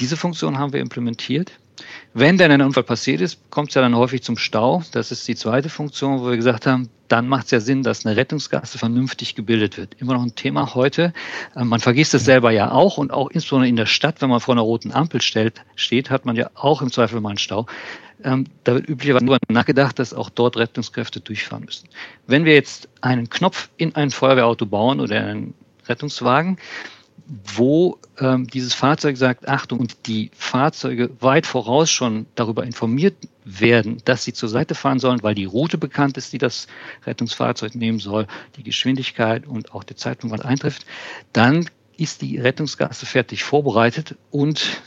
Diese 0.01 0.17
Funktion 0.17 0.59
haben 0.59 0.73
wir 0.73 0.81
implementiert 0.81 1.53
Wenn 2.15 2.39
dann 2.39 2.51
ein 2.51 2.63
Unfall 2.63 2.85
passiert 2.85 3.21
ist, 3.21 3.51
kommt 3.51 3.69
es 3.69 3.75
ja 3.75 3.83
dann 3.83 3.95
häufig 3.95 4.23
zum 4.23 4.37
Stau. 4.37 4.83
Das 4.93 5.13
ist 5.13 5.29
die 5.29 5.37
zweite 5.37 5.69
Funktion, 5.69 6.21
wo 6.21 6.29
wir 6.29 6.37
gesagt 6.37 6.67
haben, 6.67 6.89
dann 7.09 7.29
macht 7.29 7.47
es 7.47 7.51
ja 7.51 7.61
Sinn, 7.61 7.83
dass 7.83 8.07
eine 8.07 8.17
Rettungsgasse 8.17 8.79
vernünftig 8.79 9.35
gebildet 9.35 9.77
wird. 9.77 9.95
Immer 9.99 10.15
noch 10.15 10.23
ein 10.23 10.35
Thema 10.35 10.75
heute. 10.75 11.13
Äh, 11.55 11.65
man 11.65 11.81
vergisst 11.81 12.15
es 12.15 12.25
selber 12.25 12.51
ja 12.51 12.71
auch 12.71 12.99
und 12.99 13.13
auch 13.13 13.31
insbesondere 13.31 13.69
in 13.69 13.77
der 13.77 13.87
Stadt, 13.87 14.23
wenn 14.23 14.31
man 14.31 14.41
vor 14.41 14.55
einer 14.55 14.63
roten 14.63 14.93
Ampel 14.93 15.21
stellt, 15.21 15.63
steht, 15.75 16.11
hat 16.11 16.25
man 16.25 16.37
ja 16.37 16.51
auch 16.55 16.83
im 16.83 16.91
Zweifel 16.91 17.21
mal 17.21 17.31
einen 17.31 17.39
Stau. 17.39 17.67
Ähm, 18.23 18.47
da 18.65 18.75
wird 18.75 18.89
üblicherweise 18.89 19.25
nur 19.25 19.39
nachgedacht, 19.49 19.99
dass 19.99 20.15
auch 20.15 20.31
dort 20.31 20.57
Rettungskräfte 20.57 21.21
durchfahren 21.21 21.65
müssen. 21.65 21.89
Wenn 22.27 22.45
wir 22.45 22.55
jetzt 22.55 22.89
einen 23.01 23.29
Knopf 23.29 23.71
in 23.77 23.95
ein 23.95 24.11
Feuerwehrauto 24.11 24.67
bauen 24.67 25.01
oder 25.01 25.25
einen 25.25 25.55
Rettungswagen, 25.89 26.59
wo 27.55 27.99
ähm, 28.19 28.49
dieses 28.49 28.75
Fahrzeug 28.75 29.17
sagt, 29.17 29.49
Achtung, 29.49 29.79
und 29.79 30.07
die 30.07 30.33
Fahrzeuge 30.35 31.11
weit 31.21 31.47
voraus 31.47 31.89
schon 31.89 32.27
darüber 32.35 32.65
informiert 32.65 33.15
werden, 33.45 33.99
dass 34.05 34.25
sie 34.25 34.33
zur 34.33 34.49
Seite 34.49 34.75
fahren 34.75 34.99
sollen, 34.99 35.23
weil 35.23 35.37
die 35.37 35.45
Route 35.45 35.79
bekannt 35.79 36.17
ist, 36.17 36.33
die 36.33 36.39
das 36.39 36.67
Rettungsfahrzeug 37.07 37.77
nehmen 37.77 38.01
soll, 38.01 38.27
die 38.57 38.65
Geschwindigkeit 38.65 39.47
und 39.47 39.73
auch 39.73 39.85
der 39.85 39.97
Zeitpunkt, 39.97 40.37
wann 40.37 40.45
eintrifft, 40.45 40.87
dann 41.33 41.71
ist 41.97 42.21
die 42.23 42.39
Rettungsgasse 42.39 43.07
fertig 43.07 43.45
vorbereitet 43.45 44.17
und 44.31 44.83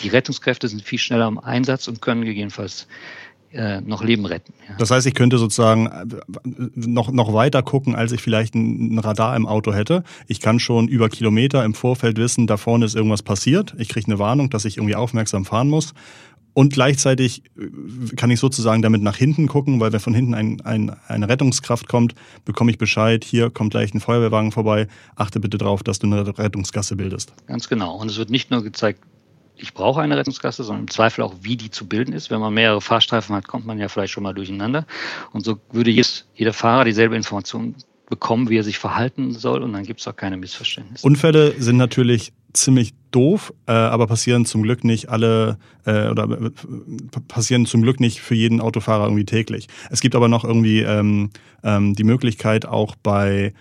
die 0.00 0.08
Rettungskräfte 0.08 0.66
sind 0.68 0.82
viel 0.82 0.98
schneller 0.98 1.26
am 1.26 1.38
Einsatz 1.38 1.86
und 1.86 2.00
können 2.00 2.24
gegebenenfalls 2.24 2.88
äh, 3.52 3.80
noch 3.80 4.02
Leben 4.02 4.26
retten. 4.26 4.52
Ja. 4.68 4.76
Das 4.78 4.90
heißt, 4.90 5.06
ich 5.06 5.14
könnte 5.14 5.38
sozusagen 5.38 5.86
äh, 5.86 6.04
noch, 6.74 7.10
noch 7.10 7.32
weiter 7.32 7.62
gucken, 7.62 7.94
als 7.94 8.12
ich 8.12 8.20
vielleicht 8.20 8.54
ein 8.54 8.98
Radar 8.98 9.36
im 9.36 9.46
Auto 9.46 9.72
hätte. 9.72 10.04
Ich 10.26 10.40
kann 10.40 10.60
schon 10.60 10.88
über 10.88 11.08
Kilometer 11.08 11.64
im 11.64 11.74
Vorfeld 11.74 12.18
wissen, 12.18 12.46
da 12.46 12.56
vorne 12.56 12.84
ist 12.84 12.94
irgendwas 12.94 13.22
passiert. 13.22 13.74
Ich 13.78 13.88
kriege 13.88 14.06
eine 14.06 14.18
Warnung, 14.18 14.50
dass 14.50 14.64
ich 14.64 14.76
irgendwie 14.76 14.96
aufmerksam 14.96 15.44
fahren 15.44 15.68
muss. 15.68 15.94
Und 16.58 16.72
gleichzeitig 16.72 17.42
äh, 17.56 18.16
kann 18.16 18.30
ich 18.30 18.40
sozusagen 18.40 18.82
damit 18.82 19.00
nach 19.00 19.16
hinten 19.16 19.46
gucken, 19.46 19.78
weil 19.80 19.92
wenn 19.92 20.00
von 20.00 20.12
hinten 20.12 20.34
ein, 20.34 20.60
ein, 20.62 20.90
eine 21.06 21.28
Rettungskraft 21.28 21.88
kommt, 21.88 22.14
bekomme 22.44 22.70
ich 22.70 22.78
Bescheid, 22.78 23.24
hier 23.24 23.48
kommt 23.48 23.70
gleich 23.70 23.94
ein 23.94 24.00
Feuerwehrwagen 24.00 24.50
vorbei, 24.50 24.88
achte 25.14 25.40
bitte 25.40 25.56
darauf, 25.56 25.82
dass 25.82 26.00
du 26.00 26.06
eine 26.08 26.36
Rettungsgasse 26.36 26.96
bildest. 26.96 27.32
Ganz 27.46 27.68
genau. 27.68 27.96
Und 27.96 28.10
es 28.10 28.18
wird 28.18 28.30
nicht 28.30 28.50
nur 28.50 28.62
gezeigt, 28.62 29.04
ich 29.58 29.74
brauche 29.74 30.00
eine 30.00 30.16
Rettungskasse, 30.16 30.64
sondern 30.64 30.84
im 30.84 30.90
Zweifel 30.90 31.22
auch, 31.22 31.34
wie 31.42 31.56
die 31.56 31.70
zu 31.70 31.86
bilden 31.86 32.12
ist. 32.12 32.30
Wenn 32.30 32.40
man 32.40 32.54
mehrere 32.54 32.80
Fahrstreifen 32.80 33.34
hat, 33.34 33.46
kommt 33.46 33.66
man 33.66 33.78
ja 33.78 33.88
vielleicht 33.88 34.12
schon 34.12 34.22
mal 34.22 34.34
durcheinander. 34.34 34.86
Und 35.32 35.44
so 35.44 35.58
würde 35.72 35.90
jetzt 35.90 36.26
jeder 36.34 36.52
Fahrer 36.52 36.84
dieselbe 36.84 37.16
Information 37.16 37.74
bekommen, 38.08 38.48
wie 38.48 38.56
er 38.56 38.64
sich 38.64 38.78
verhalten 38.78 39.32
soll 39.32 39.62
und 39.62 39.72
dann 39.74 39.84
gibt 39.84 40.00
es 40.00 40.08
auch 40.08 40.16
keine 40.16 40.36
Missverständnisse. 40.36 41.06
Unfälle 41.06 41.60
sind 41.60 41.76
natürlich 41.76 42.32
ziemlich 42.54 42.94
doof, 43.10 43.52
äh, 43.66 43.72
aber 43.72 44.06
passieren 44.06 44.46
zum 44.46 44.62
Glück 44.62 44.82
nicht 44.82 45.10
alle 45.10 45.58
äh, 45.84 46.08
oder 46.08 46.24
äh, 46.30 46.50
passieren 47.28 47.66
zum 47.66 47.82
Glück 47.82 48.00
nicht 48.00 48.20
für 48.20 48.34
jeden 48.34 48.60
Autofahrer 48.60 49.04
irgendwie 49.04 49.26
täglich. 49.26 49.68
Es 49.90 50.00
gibt 50.00 50.14
aber 50.14 50.28
noch 50.28 50.44
irgendwie 50.44 50.80
ähm, 50.80 51.30
ähm, 51.62 51.94
die 51.94 52.04
Möglichkeit 52.04 52.64
auch 52.64 52.96
bei 52.96 53.52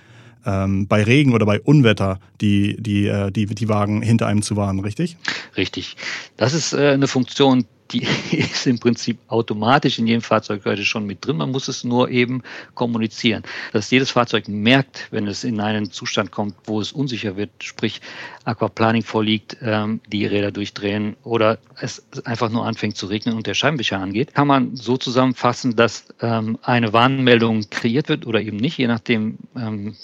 ähm, 0.48 0.88
bei 0.88 1.04
Regen 1.04 1.34
oder 1.34 1.46
bei 1.46 1.60
Unwetter 1.60 2.20
die, 2.42 2.78
die, 2.80 3.08
äh, 3.08 3.32
die, 3.32 3.46
die 3.46 3.70
Wagen 3.70 4.02
hinter 4.02 4.26
einem 4.26 4.42
zu 4.42 4.56
warnen, 4.56 4.80
richtig? 4.80 5.18
Richtig. 5.56 5.98
Das 6.38 6.54
ist 6.54 6.74
äh, 6.74 6.92
eine 6.92 7.08
Funktion, 7.08 7.66
die 7.92 8.04
ist 8.32 8.68
im 8.68 8.80
Prinzip 8.80 9.18
automatisch 9.28 10.00
in 10.00 10.08
jedem 10.08 10.22
Fahrzeug 10.22 10.62
heute 10.66 10.86
schon 10.86 11.06
mit 11.06 11.26
drin. 11.26 11.38
Man 11.38 11.52
muss 11.52 11.68
es 11.68 11.84
nur 11.84 12.10
eben 12.10 12.44
kommunizieren. 12.74 13.44
Dass 13.74 13.92
jedes 13.92 14.12
Fahrzeug 14.12 14.48
merkt, 14.48 15.08
wenn 15.12 15.28
es 15.28 15.44
in 15.44 15.60
einen 15.60 15.92
Zustand 15.92 16.32
kommt, 16.32 16.56
wo 16.66 16.80
es 16.80 16.92
unsicher 16.92 17.36
wird, 17.36 17.50
sprich 17.60 18.02
Aquaplaning 18.46 19.04
vorliegt, 19.04 19.58
ähm, 19.62 20.00
die 20.08 20.26
Räder 20.26 20.52
durchdrehen 20.52 21.16
oder 21.24 21.60
es 21.80 22.04
einfach 22.26 22.50
nur 22.50 22.66
anfängt 22.66 22.98
zu 22.98 23.08
regnen 23.08 23.36
und 23.36 23.48
der 23.48 23.54
Scheibenwischer 23.54 24.00
angeht, 24.00 24.34
kann 24.34 24.48
man 24.48 24.76
so 24.76 24.98
zusammenfassen, 24.98 25.76
dass 25.76 26.08
ähm, 26.22 26.58
eine 26.62 26.94
Warnmeldung 26.94 27.70
kreiert 27.70 28.10
wird 28.10 28.26
oder 28.26 28.42
eben 28.42 28.58
nicht, 28.58 28.78
je 28.78 28.88
nachdem, 28.88 29.38
ähm, 29.56 29.96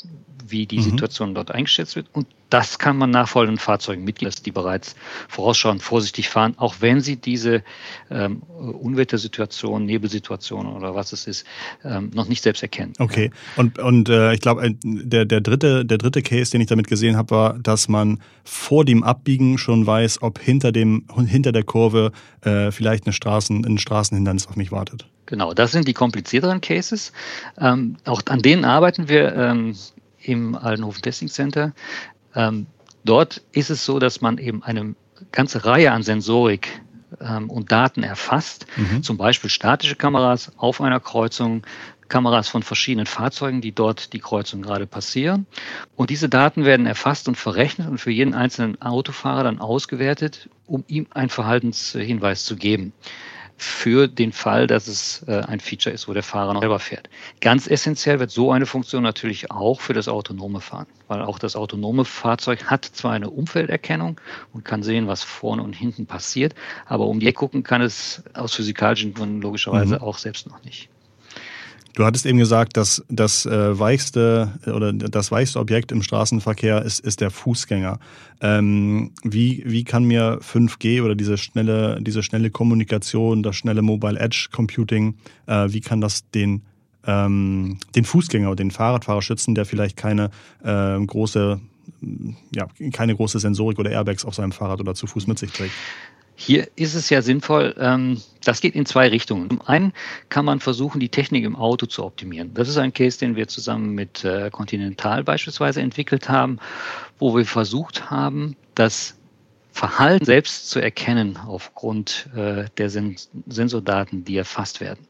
wie 0.45 0.65
die 0.65 0.77
mhm. 0.77 0.83
Situation 0.83 1.35
dort 1.35 1.51
eingeschätzt 1.51 1.95
wird. 1.95 2.07
Und 2.13 2.27
das 2.49 2.77
kann 2.77 2.97
man 2.97 3.09
nachfolgenden 3.09 3.57
Fahrzeugen 3.57 4.05
dass 4.21 4.43
die 4.43 4.51
bereits 4.51 4.95
vorausschauend 5.27 5.81
vorsichtig 5.81 6.29
fahren, 6.29 6.53
auch 6.57 6.75
wenn 6.81 7.01
sie 7.01 7.15
diese 7.15 7.63
ähm, 8.11 8.43
Unwettersituation, 8.43 9.85
Nebelsituation 9.85 10.67
oder 10.67 10.93
was 10.93 11.13
es 11.13 11.25
ist, 11.25 11.47
ähm, 11.83 12.11
noch 12.13 12.27
nicht 12.27 12.43
selbst 12.43 12.61
erkennen. 12.61 12.93
Okay. 12.99 13.31
Und, 13.55 13.79
und 13.79 14.07
äh, 14.07 14.33
ich 14.33 14.39
glaube, 14.39 14.75
der, 14.83 15.25
der, 15.25 15.41
dritte, 15.41 15.83
der 15.83 15.97
dritte 15.97 16.21
Case, 16.21 16.51
den 16.51 16.61
ich 16.61 16.67
damit 16.67 16.87
gesehen 16.87 17.17
habe, 17.17 17.31
war, 17.31 17.59
dass 17.59 17.87
man 17.87 18.19
vor 18.43 18.85
dem 18.85 19.03
Abbiegen 19.03 19.57
schon 19.57 19.87
weiß, 19.87 20.21
ob 20.21 20.39
hinter, 20.39 20.71
dem, 20.71 21.07
hinter 21.25 21.53
der 21.53 21.63
Kurve 21.63 22.11
äh, 22.41 22.71
vielleicht 22.71 23.05
eine 23.05 23.13
Straßen, 23.13 23.65
ein 23.65 23.79
Straßenhindernis 23.79 24.47
auf 24.47 24.55
mich 24.55 24.71
wartet. 24.71 25.07
Genau, 25.25 25.53
das 25.53 25.71
sind 25.71 25.87
die 25.87 25.93
komplizierteren 25.93 26.61
Cases. 26.61 27.13
Ähm, 27.57 27.95
auch 28.05 28.21
an 28.27 28.41
denen 28.41 28.65
arbeiten 28.65 29.07
wir 29.07 29.33
ähm, 29.35 29.75
im 30.23 30.55
Altenhofen 30.55 31.01
Testing 31.01 31.27
Center. 31.29 31.73
Ähm, 32.35 32.67
dort 33.03 33.41
ist 33.51 33.69
es 33.69 33.85
so, 33.85 33.99
dass 33.99 34.21
man 34.21 34.37
eben 34.37 34.63
eine 34.63 34.95
ganze 35.31 35.65
Reihe 35.65 35.91
an 35.91 36.03
Sensorik 36.03 36.81
ähm, 37.21 37.49
und 37.49 37.71
Daten 37.71 38.03
erfasst, 38.03 38.65
mhm. 38.75 39.03
zum 39.03 39.17
Beispiel 39.17 39.49
statische 39.49 39.95
Kameras 39.95 40.51
auf 40.57 40.81
einer 40.81 40.99
Kreuzung, 40.99 41.65
Kameras 42.09 42.47
von 42.49 42.63
verschiedenen 42.63 43.05
Fahrzeugen, 43.05 43.61
die 43.61 43.71
dort 43.71 44.13
die 44.13 44.19
Kreuzung 44.19 44.61
gerade 44.61 44.85
passieren. 44.85 45.47
Und 45.95 46.09
diese 46.09 46.29
Daten 46.29 46.65
werden 46.65 46.85
erfasst 46.85 47.27
und 47.27 47.37
verrechnet 47.37 47.87
und 47.87 47.97
für 47.97 48.11
jeden 48.11 48.35
einzelnen 48.35 48.79
Autofahrer 48.81 49.43
dann 49.43 49.59
ausgewertet, 49.59 50.49
um 50.67 50.83
ihm 50.87 51.07
einen 51.11 51.29
Verhaltenshinweis 51.29 52.45
zu 52.45 52.55
geben 52.55 52.93
für 53.63 54.07
den 54.07 54.31
Fall, 54.31 54.67
dass 54.67 54.87
es 54.87 55.23
äh, 55.27 55.41
ein 55.47 55.59
Feature 55.59 55.93
ist, 55.93 56.07
wo 56.07 56.13
der 56.13 56.23
Fahrer 56.23 56.53
noch 56.53 56.61
selber 56.61 56.79
fährt. 56.79 57.09
Ganz 57.41 57.67
essentiell 57.67 58.19
wird 58.19 58.31
so 58.31 58.51
eine 58.51 58.65
Funktion 58.65 59.03
natürlich 59.03 59.51
auch 59.51 59.81
für 59.81 59.93
das 59.93 60.07
autonome 60.07 60.61
Fahren, 60.61 60.87
weil 61.07 61.21
auch 61.21 61.39
das 61.39 61.55
autonome 61.55 62.05
Fahrzeug 62.05 62.65
hat 62.65 62.85
zwar 62.85 63.13
eine 63.13 63.29
Umfelderkennung 63.29 64.19
und 64.53 64.65
kann 64.65 64.83
sehen, 64.83 65.07
was 65.07 65.23
vorne 65.23 65.63
und 65.63 65.73
hinten 65.73 66.05
passiert, 66.05 66.55
aber 66.85 67.07
um 67.07 67.19
die 67.19 67.27
Ecke 67.27 67.43
gucken 67.43 67.63
kann 67.63 67.81
es 67.81 68.23
aus 68.33 68.53
physikalischen 68.53 69.13
Gründen 69.13 69.41
logischerweise 69.41 69.95
mhm. 69.95 70.01
auch 70.01 70.17
selbst 70.17 70.47
noch 70.47 70.63
nicht. 70.63 70.89
Du 71.93 72.05
hattest 72.05 72.25
eben 72.25 72.39
gesagt, 72.39 72.75
dass 72.75 73.03
das 73.09 73.45
äh, 73.45 73.77
weichste 73.79 74.53
oder 74.65 74.91
das 74.93 75.31
weichste 75.31 75.59
Objekt 75.59 75.91
im 75.91 76.01
Straßenverkehr 76.01 76.81
ist, 76.81 76.99
ist 76.99 77.21
der 77.21 77.29
Fußgänger. 77.29 77.99
Ähm, 78.41 79.11
wie, 79.23 79.63
wie 79.65 79.83
kann 79.83 80.03
mir 80.03 80.39
5G 80.41 81.03
oder 81.03 81.13
diese 81.13 81.37
schnelle, 81.37 81.99
diese 82.01 82.23
schnelle 82.23 82.49
Kommunikation, 82.49 83.43
das 83.43 83.55
schnelle 83.55 83.83
Mobile 83.83 84.19
Edge 84.19 84.49
Computing, 84.51 85.15
äh, 85.45 85.67
wie 85.69 85.81
kann 85.81 86.01
das 86.01 86.29
den, 86.31 86.63
ähm, 87.05 87.77
den 87.95 88.05
Fußgänger 88.05 88.47
oder 88.47 88.55
den 88.55 88.71
Fahrradfahrer 88.71 89.21
schützen, 89.21 89.53
der 89.53 89.65
vielleicht 89.65 89.95
keine 89.95 90.31
äh, 90.63 90.99
große 90.99 91.59
ja, 92.53 92.67
keine 92.91 93.15
große 93.15 93.39
Sensorik 93.39 93.79
oder 93.79 93.91
Airbags 93.91 94.25
auf 94.25 94.35
seinem 94.35 94.51
Fahrrad 94.51 94.79
oder 94.79 94.95
zu 94.95 95.07
Fuß 95.07 95.27
mit 95.27 95.39
sich 95.39 95.51
trägt. 95.51 95.73
Hier 96.35 96.67
ist 96.75 96.95
es 96.95 97.09
ja 97.09 97.21
sinnvoll, 97.21 97.75
ähm, 97.77 98.21
das 98.43 98.59
geht 98.59 98.75
in 98.75 98.85
zwei 98.85 99.07
Richtungen. 99.07 99.49
Zum 99.49 99.61
einen 99.61 99.93
kann 100.29 100.45
man 100.45 100.59
versuchen, 100.59 100.99
die 100.99 101.09
Technik 101.09 101.43
im 101.45 101.55
Auto 101.55 101.85
zu 101.85 102.03
optimieren. 102.03 102.53
Das 102.53 102.69
ist 102.69 102.77
ein 102.77 102.93
Case, 102.93 103.19
den 103.19 103.35
wir 103.35 103.47
zusammen 103.47 103.93
mit 103.93 104.23
äh, 104.25 104.49
Continental 104.49 105.23
beispielsweise 105.23 105.81
entwickelt 105.81 106.29
haben, 106.29 106.59
wo 107.19 107.35
wir 107.35 107.45
versucht 107.45 108.09
haben, 108.09 108.55
das 108.75 109.15
Verhalten 109.71 110.25
selbst 110.25 110.69
zu 110.69 110.79
erkennen 110.79 111.37
aufgrund 111.37 112.29
äh, 112.35 112.65
der 112.77 112.89
Sensordaten, 112.89 114.23
die 114.23 114.37
erfasst 114.37 114.81
werden. 114.81 115.07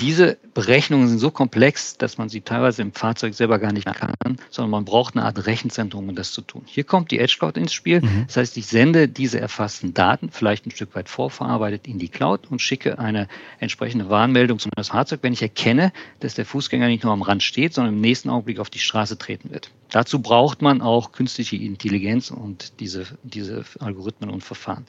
Diese 0.00 0.38
Berechnungen 0.54 1.08
sind 1.08 1.18
so 1.18 1.30
komplex, 1.30 1.98
dass 1.98 2.16
man 2.16 2.28
sie 2.28 2.40
teilweise 2.40 2.80
im 2.80 2.92
Fahrzeug 2.92 3.34
selber 3.34 3.58
gar 3.58 3.72
nicht 3.72 3.86
kann, 3.86 4.14
sondern 4.50 4.70
man 4.70 4.84
braucht 4.84 5.14
eine 5.14 5.24
Art 5.24 5.46
Rechenzentrum, 5.46 6.08
um 6.08 6.14
das 6.14 6.32
zu 6.32 6.40
tun. 6.40 6.62
Hier 6.64 6.84
kommt 6.84 7.10
die 7.10 7.18
Edge 7.18 7.36
Cloud 7.38 7.56
ins 7.56 7.72
Spiel. 7.72 8.00
Mhm. 8.00 8.24
Das 8.26 8.38
heißt, 8.38 8.56
ich 8.56 8.66
sende 8.66 9.08
diese 9.08 9.40
erfassten 9.40 9.92
Daten 9.92 10.30
vielleicht 10.30 10.66
ein 10.66 10.70
Stück 10.70 10.94
weit 10.94 11.08
vorverarbeitet 11.08 11.86
in 11.86 11.98
die 11.98 12.08
Cloud 12.08 12.50
und 12.50 12.62
schicke 12.62 12.98
eine 12.98 13.28
entsprechende 13.58 14.08
Warnmeldung 14.08 14.58
zu 14.58 14.70
das 14.74 14.88
Fahrzeug, 14.88 15.20
wenn 15.22 15.32
ich 15.32 15.42
erkenne, 15.42 15.92
dass 16.20 16.34
der 16.34 16.46
Fußgänger 16.46 16.88
nicht 16.88 17.04
nur 17.04 17.12
am 17.12 17.22
Rand 17.22 17.42
steht, 17.42 17.74
sondern 17.74 17.94
im 17.94 18.00
nächsten 18.00 18.30
Augenblick 18.30 18.58
auf 18.58 18.70
die 18.70 18.78
Straße 18.78 19.18
treten 19.18 19.50
wird. 19.50 19.70
Dazu 19.90 20.20
braucht 20.20 20.62
man 20.62 20.80
auch 20.80 21.12
künstliche 21.12 21.56
Intelligenz 21.56 22.30
und 22.30 22.80
diese, 22.80 23.06
diese 23.22 23.64
Algorithmen 23.80 24.30
und 24.30 24.42
Verfahren. 24.42 24.86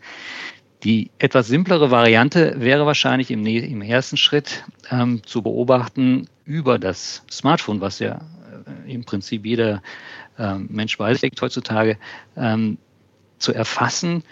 Die 0.83 1.11
etwas 1.19 1.47
simplere 1.47 1.91
Variante 1.91 2.55
wäre 2.57 2.85
wahrscheinlich 2.85 3.29
im, 3.29 3.45
im 3.45 3.81
ersten 3.81 4.17
Schritt 4.17 4.63
ähm, 4.89 5.21
zu 5.25 5.41
beobachten 5.43 6.27
über 6.45 6.79
das 6.79 7.23
Smartphone, 7.29 7.81
was 7.81 7.99
ja 7.99 8.21
äh, 8.85 8.91
im 8.93 9.03
Prinzip 9.03 9.45
jeder 9.45 9.83
äh, 10.37 10.55
Mensch 10.55 10.97
beiträgt 10.97 11.39
heutzutage, 11.41 11.97
ähm, 12.35 12.77
zu 13.37 13.53
erfassen, 13.53 14.23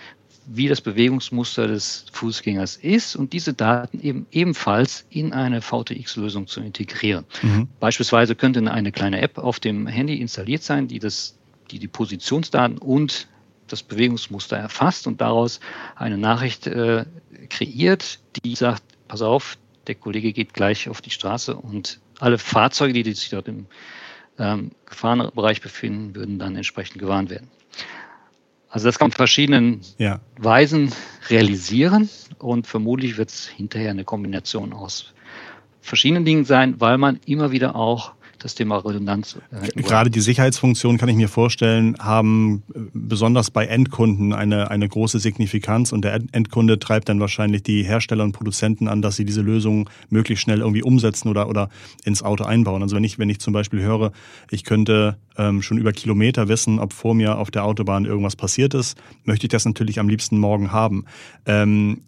wie 0.51 0.67
das 0.67 0.81
Bewegungsmuster 0.81 1.67
des 1.67 2.05
Fußgängers 2.11 2.77
ist 2.77 3.15
und 3.15 3.33
diese 3.33 3.53
Daten 3.53 3.99
eben 4.01 4.25
ebenfalls 4.31 5.05
in 5.11 5.33
eine 5.33 5.61
VTX-Lösung 5.61 6.47
zu 6.47 6.61
integrieren. 6.61 7.25
Mhm. 7.43 7.67
Beispielsweise 7.79 8.35
könnte 8.35 8.59
eine 8.71 8.91
kleine 8.91 9.21
App 9.21 9.37
auf 9.37 9.59
dem 9.59 9.85
Handy 9.85 10.19
installiert 10.19 10.63
sein, 10.63 10.87
die 10.87 10.97
das, 10.97 11.37
die, 11.69 11.77
die 11.77 11.87
Positionsdaten 11.87 12.79
und 12.79 13.27
das 13.71 13.83
Bewegungsmuster 13.83 14.57
erfasst 14.57 15.07
und 15.07 15.21
daraus 15.21 15.59
eine 15.95 16.17
Nachricht 16.17 16.67
äh, 16.67 17.05
kreiert, 17.49 18.19
die 18.43 18.55
sagt, 18.55 18.83
pass 19.07 19.21
auf, 19.21 19.57
der 19.87 19.95
Kollege 19.95 20.33
geht 20.33 20.53
gleich 20.53 20.89
auf 20.89 21.01
die 21.01 21.09
Straße 21.09 21.55
und 21.55 21.99
alle 22.19 22.37
Fahrzeuge, 22.37 23.03
die 23.03 23.13
sich 23.13 23.29
dort 23.29 23.47
im 23.47 23.65
ähm, 24.37 24.71
Gefahrenbereich 24.85 25.61
befinden, 25.61 26.15
würden 26.15 26.39
dann 26.39 26.55
entsprechend 26.55 26.99
gewarnt 26.99 27.29
werden. 27.29 27.49
Also 28.69 28.87
das 28.87 28.99
kann 28.99 29.07
man 29.07 29.13
verschiedenen 29.13 29.81
ja. 29.97 30.19
Weisen 30.37 30.93
realisieren 31.29 32.09
und 32.37 32.67
vermutlich 32.67 33.17
wird 33.17 33.29
es 33.29 33.47
hinterher 33.47 33.89
eine 33.89 34.03
Kombination 34.03 34.73
aus 34.73 35.13
verschiedenen 35.81 36.23
Dingen 36.23 36.45
sein, 36.45 36.79
weil 36.79 36.97
man 36.97 37.19
immer 37.25 37.51
wieder 37.51 37.75
auch 37.75 38.13
das 38.39 38.55
Thema 38.55 38.77
Redundanz. 38.77 39.37
Gerade 39.75 40.09
die 40.09 40.21
Sicherheitsfunktionen, 40.21 40.97
kann 40.97 41.09
ich 41.09 41.15
mir 41.15 41.27
vorstellen, 41.27 41.95
haben 41.99 42.63
äh, 42.73 42.79
besonders 42.93 43.51
bei 43.51 43.65
Endkunden 43.65 44.33
eine, 44.33 44.71
eine 44.71 44.87
große 44.87 45.19
Signifikanz 45.19 45.91
und 45.91 46.03
der 46.03 46.19
Endkunde 46.31 46.79
treibt 46.79 47.09
dann 47.09 47.19
wahrscheinlich 47.19 47.63
die 47.63 47.83
Hersteller 47.83 48.23
und 48.23 48.31
Produzenten 48.31 48.87
an, 48.87 49.01
dass 49.01 49.15
sie 49.15 49.25
diese 49.25 49.41
Lösung 49.41 49.89
möglichst 50.09 50.43
schnell 50.43 50.59
irgendwie 50.59 50.83
umsetzen 50.83 51.29
oder, 51.29 51.49
oder 51.49 51.69
ins 52.03 52.23
Auto 52.23 52.43
einbauen. 52.43 52.81
Also 52.81 52.95
wenn 52.95 53.03
ich, 53.03 53.19
wenn 53.19 53.29
ich 53.29 53.39
zum 53.39 53.53
Beispiel 53.53 53.81
höre, 53.81 54.11
ich 54.49 54.63
könnte 54.63 55.17
ähm, 55.39 55.61
schon 55.61 55.77
über 55.77 55.93
Kilometer 55.93 56.47
wissen, 56.47 56.79
ob 56.79 56.93
vor 56.93 57.15
mir 57.15 57.37
auf 57.37 57.49
der 57.49 57.63
Autobahn 57.63 58.05
irgendwas 58.05 58.35
passiert 58.35 58.73
ist, 58.73 58.97
möchte 59.23 59.45
ich 59.45 59.49
das 59.49 59.65
natürlich 59.65 59.99
am 59.99 60.09
liebsten 60.09 60.37
morgen 60.37 60.71
haben. 60.71 61.05
Ähm, 61.45 62.01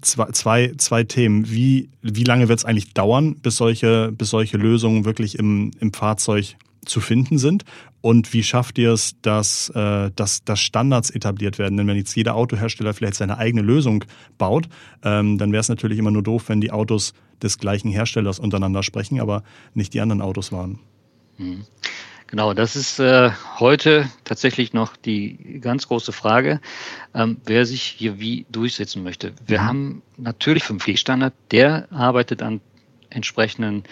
zwei, 0.00 0.30
zwei, 0.30 0.72
zwei 0.78 1.04
Themen. 1.04 1.50
Wie, 1.50 1.88
wie 2.02 2.24
lange 2.24 2.48
wird 2.48 2.60
es 2.60 2.64
eigentlich 2.64 2.94
dauern, 2.94 3.36
bis 3.42 3.56
solche, 3.56 4.12
bis 4.12 4.30
solche 4.30 4.56
Lösungen 4.56 5.04
wirklich 5.04 5.38
im, 5.38 5.43
im 5.80 5.92
Fahrzeug 5.92 6.56
zu 6.84 7.00
finden 7.00 7.38
sind? 7.38 7.64
Und 8.00 8.34
wie 8.34 8.42
schafft 8.42 8.76
ihr 8.76 8.92
es, 8.92 9.14
dass, 9.22 9.70
äh, 9.70 10.10
dass, 10.14 10.44
dass 10.44 10.60
Standards 10.60 11.08
etabliert 11.08 11.58
werden? 11.58 11.78
Denn 11.78 11.86
wenn 11.86 11.96
jetzt 11.96 12.14
jeder 12.14 12.34
Autohersteller 12.34 12.92
vielleicht 12.92 13.14
seine 13.14 13.38
eigene 13.38 13.62
Lösung 13.62 14.04
baut, 14.36 14.68
ähm, 15.02 15.38
dann 15.38 15.52
wäre 15.52 15.60
es 15.60 15.70
natürlich 15.70 15.98
immer 15.98 16.10
nur 16.10 16.22
doof, 16.22 16.48
wenn 16.48 16.60
die 16.60 16.70
Autos 16.70 17.14
des 17.42 17.58
gleichen 17.58 17.90
Herstellers 17.90 18.38
untereinander 18.38 18.82
sprechen, 18.82 19.20
aber 19.20 19.42
nicht 19.72 19.94
die 19.94 20.02
anderen 20.02 20.20
Autos 20.20 20.52
waren. 20.52 20.80
Mhm. 21.38 21.64
Genau, 22.26 22.52
das 22.52 22.74
ist 22.74 22.98
äh, 22.98 23.30
heute 23.58 24.10
tatsächlich 24.24 24.72
noch 24.72 24.96
die 24.96 25.60
ganz 25.60 25.88
große 25.88 26.12
Frage, 26.12 26.60
ähm, 27.14 27.36
wer 27.44 27.64
sich 27.64 27.82
hier 27.82 28.18
wie 28.18 28.44
durchsetzen 28.50 29.02
möchte. 29.02 29.32
Wir 29.46 29.60
mhm. 29.60 29.64
haben 29.64 30.02
natürlich 30.16 30.64
5G-Standard, 30.64 31.32
der 31.52 31.90
arbeitet 31.92 32.42
an 32.42 32.60
entsprechenden 33.14 33.84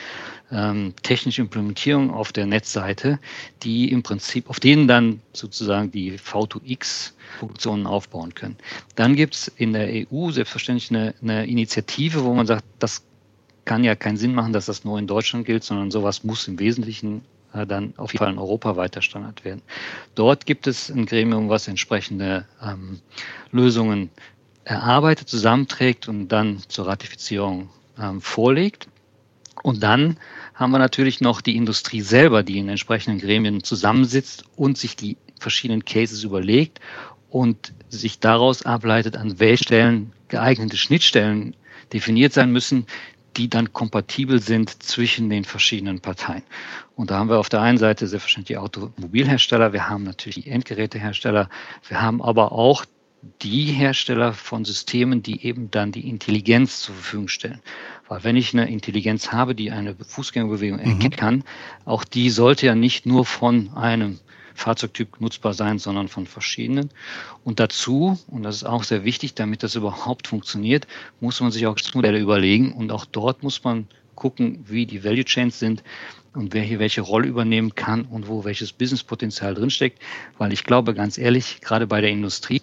ähm, 0.51 0.95
technischen 1.03 1.43
Implementierungen 1.43 2.11
auf 2.11 2.33
der 2.33 2.47
Netzseite, 2.47 3.19
die 3.63 3.91
im 3.91 4.03
Prinzip, 4.03 4.51
auf 4.51 4.61
denen 4.61 4.89
dann 4.89 5.21
sozusagen 5.33 5.91
die 5.91 6.19
V2X-Funktionen 6.19 7.87
aufbauen 7.87 8.35
können. 8.35 8.57
Dann 8.97 9.17
gibt 9.17 9.35
es 9.35 9.49
in 9.49 9.73
der 9.73 9.89
EU 9.89 10.31
selbstverständlich 10.31 10.91
eine, 10.91 11.15
eine 11.23 11.47
Initiative, 11.47 12.25
wo 12.25 12.35
man 12.35 12.47
sagt, 12.47 12.65
das 12.79 13.03
kann 13.65 13.85
ja 13.85 13.95
keinen 13.95 14.17
Sinn 14.17 14.35
machen, 14.35 14.53
dass 14.53 14.67
das 14.67 14.85
nur 14.85 14.99
in 14.99 15.07
Deutschland 15.07 15.47
gilt, 15.47 15.65
sondern 15.65 15.91
sowas 15.91 16.25
muss 16.25 16.49
im 16.49 16.59
Wesentlichen 16.59 17.23
äh, 17.55 17.67
dann 17.67 17.95
auf 17.97 18.13
jeden 18.13 18.25
Fall 18.25 18.33
in 18.33 18.39
Europa 18.39 18.77
weiter 18.77 19.03
Standard 19.03 19.45
werden. 19.45 19.63
Dort 20.15 20.47
gibt 20.47 20.67
es 20.67 20.91
ein 20.91 21.07
Gremium, 21.07 21.49
was 21.49 21.69
entsprechende 21.69 22.47
ähm, 22.63 23.01
Lösungen 23.51 24.11
erarbeitet, 24.65 25.29
zusammenträgt 25.29 26.09
und 26.09 26.29
dann 26.29 26.59
zur 26.69 26.87
Ratifizierung 26.87 27.71
ähm, 27.99 28.21
vorlegt. 28.21 28.89
Und 29.63 29.83
dann 29.83 30.17
haben 30.55 30.71
wir 30.71 30.79
natürlich 30.79 31.21
noch 31.21 31.41
die 31.41 31.57
Industrie 31.57 32.01
selber, 32.01 32.43
die 32.43 32.59
in 32.59 32.69
entsprechenden 32.69 33.21
Gremien 33.21 33.63
zusammensitzt 33.63 34.45
und 34.57 34.79
sich 34.79 34.97
die 34.97 35.17
verschiedenen 35.39 35.85
Cases 35.85 36.25
überlegt 36.25 36.81
und 37.31 37.73
sich 37.89 38.21
daraus 38.21 38.65
ableitet, 38.65 39.17
an 39.17 39.39
welchen 39.41 39.65
Stellen 39.65 40.13
geeignete 40.29 40.77
Schnittstellen 40.77 41.55
definiert 41.93 42.33
sein 42.33 42.53
müssen, 42.53 42.87
die 43.37 43.49
dann 43.49 43.73
kompatibel 43.73 44.41
sind 44.41 44.83
zwischen 44.83 45.31
den 45.31 45.45
verschiedenen 45.45 46.01
Parteien. 46.01 46.43
Und 46.97 47.11
da 47.11 47.19
haben 47.19 47.31
wir 47.31 47.39
auf 47.39 47.49
der 47.49 47.63
einen 47.63 47.79
Seite 47.79 48.07
selbstverständlich 48.07 48.57
die 48.57 48.59
Automobilhersteller, 48.59 49.73
wir 49.73 49.89
haben 49.89 50.05
natürlich 50.05 50.45
die 50.45 50.51
Endgerätehersteller, 50.51 51.49
wir 51.89 52.03
haben 52.03 52.23
aber 52.23 52.53
auch 52.53 52.85
die 53.43 53.67
Hersteller 53.67 54.33
von 54.33 54.65
Systemen, 54.65 55.23
die 55.23 55.47
eben 55.47 55.71
dann 55.71 55.93
die 55.93 56.09
Intelligenz 56.09 56.83
zur 56.83 56.95
Verfügung 56.97 57.29
stellen. 57.29 57.61
Weil 58.09 58.25
wenn 58.25 58.37
ich 58.37 58.53
eine 58.53 58.69
Intelligenz 58.69 59.33
habe, 59.33 59.55
die 59.55 59.71
eine 59.71 59.95
Fußgängerbewegung 59.95 60.81
mhm. 60.81 60.87
erkennen 60.93 61.17
kann, 61.17 61.45
auch 61.85 62.05
die 62.05 62.31
sollte 62.31 62.67
ja 62.67 62.75
nicht 62.75 63.07
nur 63.07 63.25
von 63.25 63.71
einem 63.75 64.19
Fahrzeugtyp 64.55 65.21
nutzbar 65.21 65.55
sein, 65.55 65.79
sondern 65.79 66.09
von 66.09 66.27
verschiedenen. 66.27 66.91
Und 67.45 67.61
dazu, 67.61 68.19
und 68.29 68.43
das 68.43 68.57
ist 68.57 68.65
auch 68.65 68.85
sehr 68.85 69.05
wichtig, 69.05 69.35
damit 69.35 69.63
das 69.63 69.75
überhaupt 69.75 70.29
funktioniert, 70.29 70.87
muss 71.21 71.41
man 71.41 71.51
sich 71.51 71.67
auch 71.67 71.79
Modelle 71.95 72.19
überlegen. 72.19 72.73
Und 72.73 72.93
auch 72.93 73.05
dort 73.05 73.43
muss 73.43 73.65
man 73.65 73.87
gucken, 74.15 74.65
wie 74.69 74.87
die 74.87 75.05
Value 75.05 75.25
Chains 75.25 75.59
sind 75.59 75.83
und 76.35 76.55
wer 76.55 76.63
hier 76.63 76.79
welche 76.79 77.01
Rolle 77.01 77.29
übernehmen 77.29 77.75
kann 77.75 78.03
und 78.03 78.29
wo 78.29 78.45
welches 78.45 78.73
Businesspotenzial 78.73 79.55
drinsteckt. 79.55 80.01
Weil 80.39 80.53
ich 80.53 80.65
glaube, 80.65 80.95
ganz 80.95 81.19
ehrlich, 81.19 81.61
gerade 81.61 81.87
bei 81.87 82.01
der 82.01 82.11
Industrie, 82.11 82.63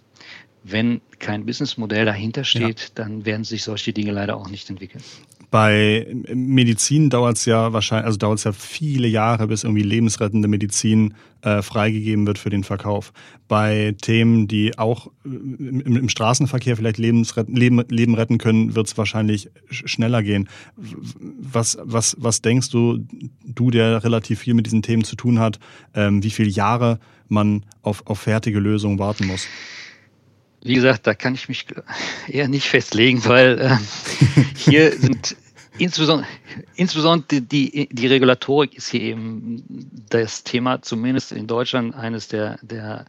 wenn 0.64 1.02
kein 1.20 1.46
Businessmodell 1.46 2.06
dahinter 2.06 2.44
steht, 2.44 2.80
ja. 2.80 2.88
dann 2.96 3.26
werden 3.26 3.44
sich 3.44 3.64
solche 3.64 3.94
Dinge 3.94 4.12
leider 4.12 4.38
auch 4.38 4.50
nicht 4.50 4.70
entwickeln. 4.70 5.04
Bei 5.52 6.06
Medizin 6.32 7.10
dauert 7.10 7.38
es 7.38 7.46
ja 7.46 7.74
wahrscheinlich, 7.74 8.06
also 8.06 8.18
dauert 8.20 8.38
es 8.38 8.44
ja 8.44 8.52
viele 8.52 9.08
Jahre, 9.08 9.48
bis 9.48 9.64
irgendwie 9.64 9.82
lebensrettende 9.82 10.48
Medizin 10.48 11.16
äh, 11.42 11.64
freigegeben 11.64 12.28
wird 12.28 12.38
für 12.38 12.52
den 12.52 12.64
Verkauf. 12.64 13.14
Bei 13.48 13.96
Themen, 14.00 14.48
die 14.48 14.78
auch 14.78 15.08
äh, 15.26 15.30
im, 15.30 15.96
im 15.96 16.10
Straßenverkehr 16.10 16.78
vielleicht 16.78 17.00
Lebensret 17.00 17.50
Leben, 17.50 17.84
Leben 17.90 18.14
retten 18.14 18.38
können, 18.38 18.76
wird 18.76 18.88
es 18.88 18.98
wahrscheinlich 18.98 19.50
schneller 19.72 20.22
gehen. 20.22 20.48
Was, 20.76 21.80
was, 21.82 22.16
was 22.20 22.44
denkst 22.44 22.70
du, 22.70 23.00
du, 23.44 23.72
der 23.72 24.04
relativ 24.04 24.40
viel 24.40 24.54
mit 24.54 24.68
diesen 24.68 24.84
Themen 24.84 25.04
zu 25.04 25.16
tun 25.16 25.40
hat, 25.40 25.60
ähm, 25.96 26.22
wie 26.22 26.30
viele 26.30 26.50
Jahre 26.50 27.00
man 27.28 27.66
auf, 27.82 28.06
auf 28.06 28.20
fertige 28.20 28.60
Lösungen 28.60 29.00
warten 29.00 29.26
muss? 29.26 29.48
Wie 30.62 30.76
gesagt, 30.76 31.08
da 31.08 31.14
kann 31.14 31.36
ich 31.36 31.48
mich 31.48 31.66
eher 32.28 32.48
nicht 32.48 32.68
festlegen, 32.68 33.24
weil 33.26 33.60
äh, 33.60 33.78
hier 34.58 34.92
sind 35.00 35.36
insbesondere, 35.78 36.28
insbesondere 36.76 37.42
die, 37.42 37.88
die 37.92 38.08
Regulatorik 38.08 38.76
ist 38.76 38.90
hier 38.90 39.02
eben 39.02 39.64
das 40.10 40.44
Thema, 40.44 40.82
zumindest 40.82 41.32
in 41.32 41.48
Deutschland, 41.48 41.96
eines 41.96 42.28
der, 42.28 42.60
der 42.62 43.06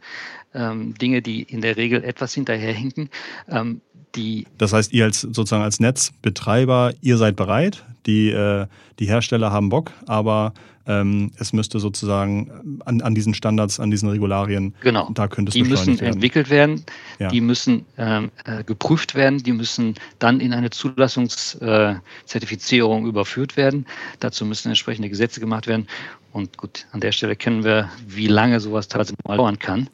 ähm, 0.53 0.93
Dinge, 0.95 1.21
die 1.21 1.43
in 1.43 1.61
der 1.61 1.77
Regel 1.77 2.03
etwas 2.03 2.33
hinterherhinken. 2.33 3.09
Ähm, 3.49 3.81
die 4.15 4.45
das 4.57 4.73
heißt, 4.73 4.91
ihr 4.91 5.05
als 5.05 5.21
sozusagen 5.21 5.63
als 5.63 5.79
Netzbetreiber, 5.79 6.93
ihr 7.01 7.17
seid 7.17 7.35
bereit, 7.35 7.83
die, 8.05 8.29
äh, 8.29 8.67
die 8.99 9.05
Hersteller 9.05 9.51
haben 9.51 9.69
Bock, 9.69 9.91
aber 10.05 10.53
ähm, 10.87 11.31
es 11.37 11.53
müsste 11.53 11.79
sozusagen 11.79 12.81
an, 12.85 13.01
an 13.01 13.15
diesen 13.15 13.33
Standards, 13.33 13.79
an 13.79 13.89
diesen 13.91 14.09
Regularien, 14.09 14.73
genau. 14.81 15.09
da 15.13 15.27
könnte 15.27 15.49
es 15.49 15.53
Die 15.53 15.63
müssen 15.63 15.99
werden. 15.99 16.15
entwickelt 16.15 16.49
werden, 16.49 16.83
ja. 17.19 17.29
die 17.29 17.41
müssen 17.41 17.85
ähm, 17.97 18.31
äh, 18.45 18.63
geprüft 18.63 19.15
werden, 19.15 19.43
die 19.43 19.53
müssen 19.53 19.95
dann 20.19 20.39
in 20.39 20.53
eine 20.53 20.69
Zulassungszertifizierung 20.69 23.05
äh, 23.05 23.09
überführt 23.09 23.57
werden. 23.57 23.87
Dazu 24.19 24.45
müssen 24.45 24.69
entsprechende 24.69 25.09
Gesetze 25.09 25.39
gemacht 25.39 25.65
werden. 25.67 25.87
Und 26.33 26.57
gut, 26.57 26.85
an 26.91 27.01
der 27.01 27.11
Stelle 27.11 27.35
kennen 27.35 27.63
wir, 27.63 27.89
wie 28.07 28.27
lange 28.27 28.59
sowas 28.59 28.87
tatsächlich 28.87 29.23
mal 29.25 29.37
dauern 29.37 29.59
kann. 29.59 29.89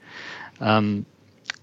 Ähm, 0.62 1.06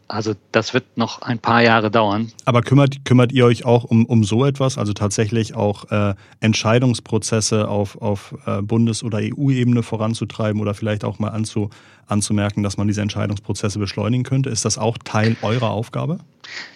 also 0.09 0.35
das 0.53 0.75
wird 0.75 0.97
noch 0.97 1.23
ein 1.23 1.39
paar 1.39 1.63
Jahre 1.63 1.91
dauern. 1.91 2.33
Aber 2.45 2.63
kümmert, 2.63 3.05
kümmert 3.05 3.33
ihr 3.33 3.47
euch 3.47 3.65
auch 3.65 3.85
um, 3.85 4.05
um 4.05 4.25
so 4.25 4.45
etwas, 4.45 4.79
also 4.79 4.93
tatsächlich 4.93 5.55
auch 5.55 5.91
äh, 5.91 6.15
Entscheidungsprozesse 6.41 7.69
auf, 7.69 8.01
auf 8.01 8.35
äh, 8.47 8.63
Bundes- 8.63 9.03
oder 9.03 9.19
EU-Ebene 9.21 9.83
voranzutreiben 9.83 10.61
oder 10.61 10.75
vielleicht 10.75 11.05
auch 11.05 11.19
mal 11.19 11.29
anzu, 11.29 11.71
anzumerken, 12.07 12.63
dass 12.63 12.77
man 12.77 12.87
diese 12.87 13.03
Entscheidungsprozesse 13.03 13.79
beschleunigen 13.79 14.25
könnte? 14.25 14.51
Ist 14.51 14.65
das 14.65 14.79
auch 14.79 14.99
Teil 14.99 15.37
eurer 15.43 15.71
Aufgabe? 15.71 16.19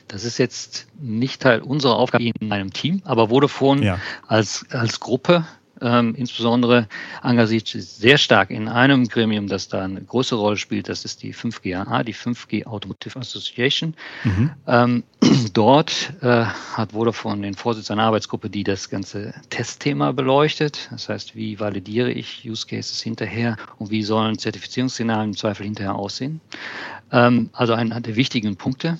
Das 0.08 0.24
ist 0.24 0.38
jetzt 0.38 0.86
nicht 0.98 1.42
Teil 1.42 1.60
unserer 1.60 1.96
Aufgabe 1.96 2.24
in 2.24 2.52
einem 2.52 2.72
Team, 2.72 3.02
aber 3.04 3.28
Vodafone 3.28 3.84
ja. 3.84 4.00
als, 4.26 4.64
als 4.70 5.00
Gruppe 5.00 5.46
ähm, 5.80 6.14
insbesondere 6.14 6.88
engagiert 7.22 7.68
sich 7.68 7.86
sehr 7.86 8.18
stark 8.18 8.50
in 8.50 8.68
einem 8.68 9.06
Gremium, 9.08 9.48
das 9.48 9.68
da 9.68 9.82
eine 9.82 10.00
große 10.00 10.34
Rolle 10.34 10.56
spielt. 10.56 10.88
Das 10.88 11.04
ist 11.04 11.22
die 11.22 11.34
5GAA, 11.34 12.02
die 12.02 12.14
5G 12.14 12.66
Automotive 12.66 13.18
Association. 13.18 13.94
Mhm. 14.24 14.50
Ähm, 14.66 15.04
dort 15.52 16.12
äh, 16.20 16.44
hat 16.44 16.92
Vodafone 16.92 17.42
den 17.42 17.54
Vorsitz 17.54 17.90
einer 17.90 18.04
Arbeitsgruppe, 18.04 18.50
die 18.50 18.64
das 18.64 18.90
ganze 18.90 19.34
Testthema 19.50 20.12
beleuchtet. 20.12 20.88
Das 20.90 21.08
heißt, 21.08 21.36
wie 21.36 21.58
validiere 21.60 22.10
ich 22.10 22.48
Use 22.48 22.66
Cases 22.66 23.00
hinterher 23.00 23.56
und 23.78 23.90
wie 23.90 24.02
sollen 24.02 24.38
Zertifizierungsszenarien 24.38 25.30
im 25.30 25.36
Zweifel 25.36 25.64
hinterher 25.64 25.94
aussehen? 25.94 26.40
Ähm, 27.12 27.50
also 27.52 27.74
einer 27.74 28.00
der 28.00 28.16
wichtigen 28.16 28.56
Punkte. 28.56 28.98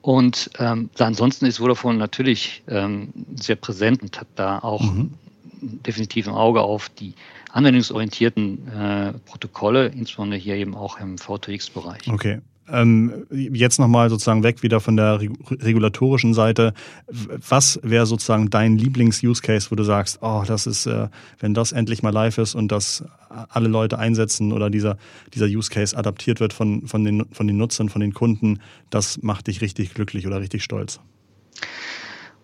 Und 0.00 0.50
ähm, 0.58 0.90
ansonsten 0.98 1.46
ist 1.46 1.58
Vodafone 1.58 1.96
natürlich 1.96 2.64
ähm, 2.66 3.12
sehr 3.36 3.54
präsent 3.54 4.02
und 4.02 4.18
hat 4.18 4.26
da 4.34 4.58
auch 4.58 4.82
mhm 4.82 5.14
definitiv 5.62 6.28
ein 6.28 6.34
Auge 6.34 6.60
auf 6.60 6.88
die 6.88 7.14
anwendungsorientierten 7.52 8.68
äh, 8.68 9.12
Protokolle, 9.26 9.88
insbesondere 9.88 10.40
hier 10.40 10.56
eben 10.56 10.74
auch 10.74 10.98
im 10.98 11.16
V2X-Bereich. 11.16 12.08
Okay. 12.08 12.40
Ähm, 12.68 13.26
jetzt 13.30 13.78
nochmal 13.80 14.08
sozusagen 14.08 14.44
weg 14.44 14.62
wieder 14.62 14.80
von 14.80 14.96
der 14.96 15.20
regulatorischen 15.20 16.32
Seite. 16.32 16.72
Was 17.08 17.80
wäre 17.82 18.06
sozusagen 18.06 18.50
dein 18.50 18.78
Lieblings-Use-Case, 18.78 19.70
wo 19.70 19.74
du 19.74 19.82
sagst, 19.82 20.20
oh, 20.22 20.44
das 20.46 20.66
ist, 20.66 20.86
äh, 20.86 21.08
wenn 21.40 21.54
das 21.54 21.72
endlich 21.72 22.02
mal 22.02 22.10
live 22.12 22.38
ist 22.38 22.54
und 22.54 22.70
das 22.70 23.04
alle 23.48 23.68
Leute 23.68 23.98
einsetzen 23.98 24.52
oder 24.52 24.70
dieser, 24.70 24.96
dieser 25.34 25.46
Use-Case 25.46 25.96
adaptiert 25.96 26.40
wird 26.40 26.52
von, 26.52 26.86
von, 26.86 27.04
den, 27.04 27.26
von 27.32 27.46
den 27.46 27.56
Nutzern, 27.56 27.88
von 27.88 28.00
den 28.00 28.14
Kunden, 28.14 28.60
das 28.90 29.20
macht 29.22 29.48
dich 29.48 29.60
richtig 29.60 29.92
glücklich 29.92 30.26
oder 30.26 30.40
richtig 30.40 30.62
stolz? 30.62 31.00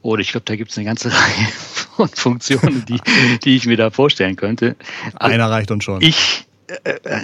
Oh, 0.02 0.16
ich 0.16 0.30
glaube, 0.30 0.44
da 0.44 0.56
gibt 0.56 0.70
es 0.70 0.78
eine 0.78 0.86
ganze 0.86 1.08
Reihe 1.12 1.46
von 1.96 2.08
Funktionen, 2.08 2.84
die, 2.86 3.00
die 3.44 3.56
ich 3.56 3.66
mir 3.66 3.76
da 3.76 3.90
vorstellen 3.90 4.36
könnte. 4.36 4.76
Einer 5.14 5.50
reicht 5.50 5.70
uns 5.70 5.84
schon. 5.84 6.00
Ich, 6.00 6.47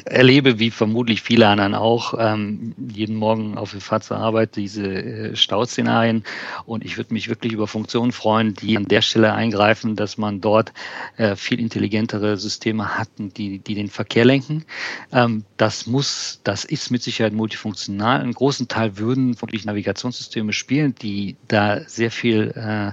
erlebe, 0.04 0.58
wie 0.58 0.70
vermutlich 0.70 1.22
viele 1.22 1.48
anderen 1.48 1.74
auch, 1.74 2.14
ähm, 2.18 2.74
jeden 2.78 3.16
Morgen 3.16 3.56
auf 3.58 3.72
der 3.72 3.80
Fahrt 3.80 4.04
zur 4.04 4.16
Arbeit 4.16 4.56
diese 4.56 4.86
äh, 4.86 5.36
Stauszenarien. 5.36 6.24
Und 6.66 6.84
ich 6.84 6.96
würde 6.96 7.12
mich 7.14 7.28
wirklich 7.28 7.52
über 7.52 7.66
Funktionen 7.66 8.12
freuen, 8.12 8.54
die 8.54 8.76
an 8.76 8.86
der 8.86 9.02
Stelle 9.02 9.34
eingreifen, 9.34 9.96
dass 9.96 10.18
man 10.18 10.40
dort 10.40 10.72
äh, 11.16 11.36
viel 11.36 11.60
intelligentere 11.60 12.36
Systeme 12.36 12.98
hat, 12.98 13.08
die, 13.18 13.58
die 13.58 13.74
den 13.74 13.88
Verkehr 13.88 14.24
lenken. 14.24 14.64
Ähm, 15.12 15.44
das 15.56 15.86
muss, 15.86 16.40
das 16.44 16.64
ist 16.64 16.90
mit 16.90 17.02
Sicherheit 17.02 17.32
multifunktional. 17.32 18.20
Einen 18.20 18.34
großen 18.34 18.68
Teil 18.68 18.98
würden 18.98 19.40
wirklich 19.40 19.64
Navigationssysteme 19.64 20.52
spielen, 20.52 20.94
die 20.94 21.36
da 21.48 21.80
sehr 21.86 22.10
viel 22.10 22.52
äh, 22.56 22.74
äh, 22.74 22.92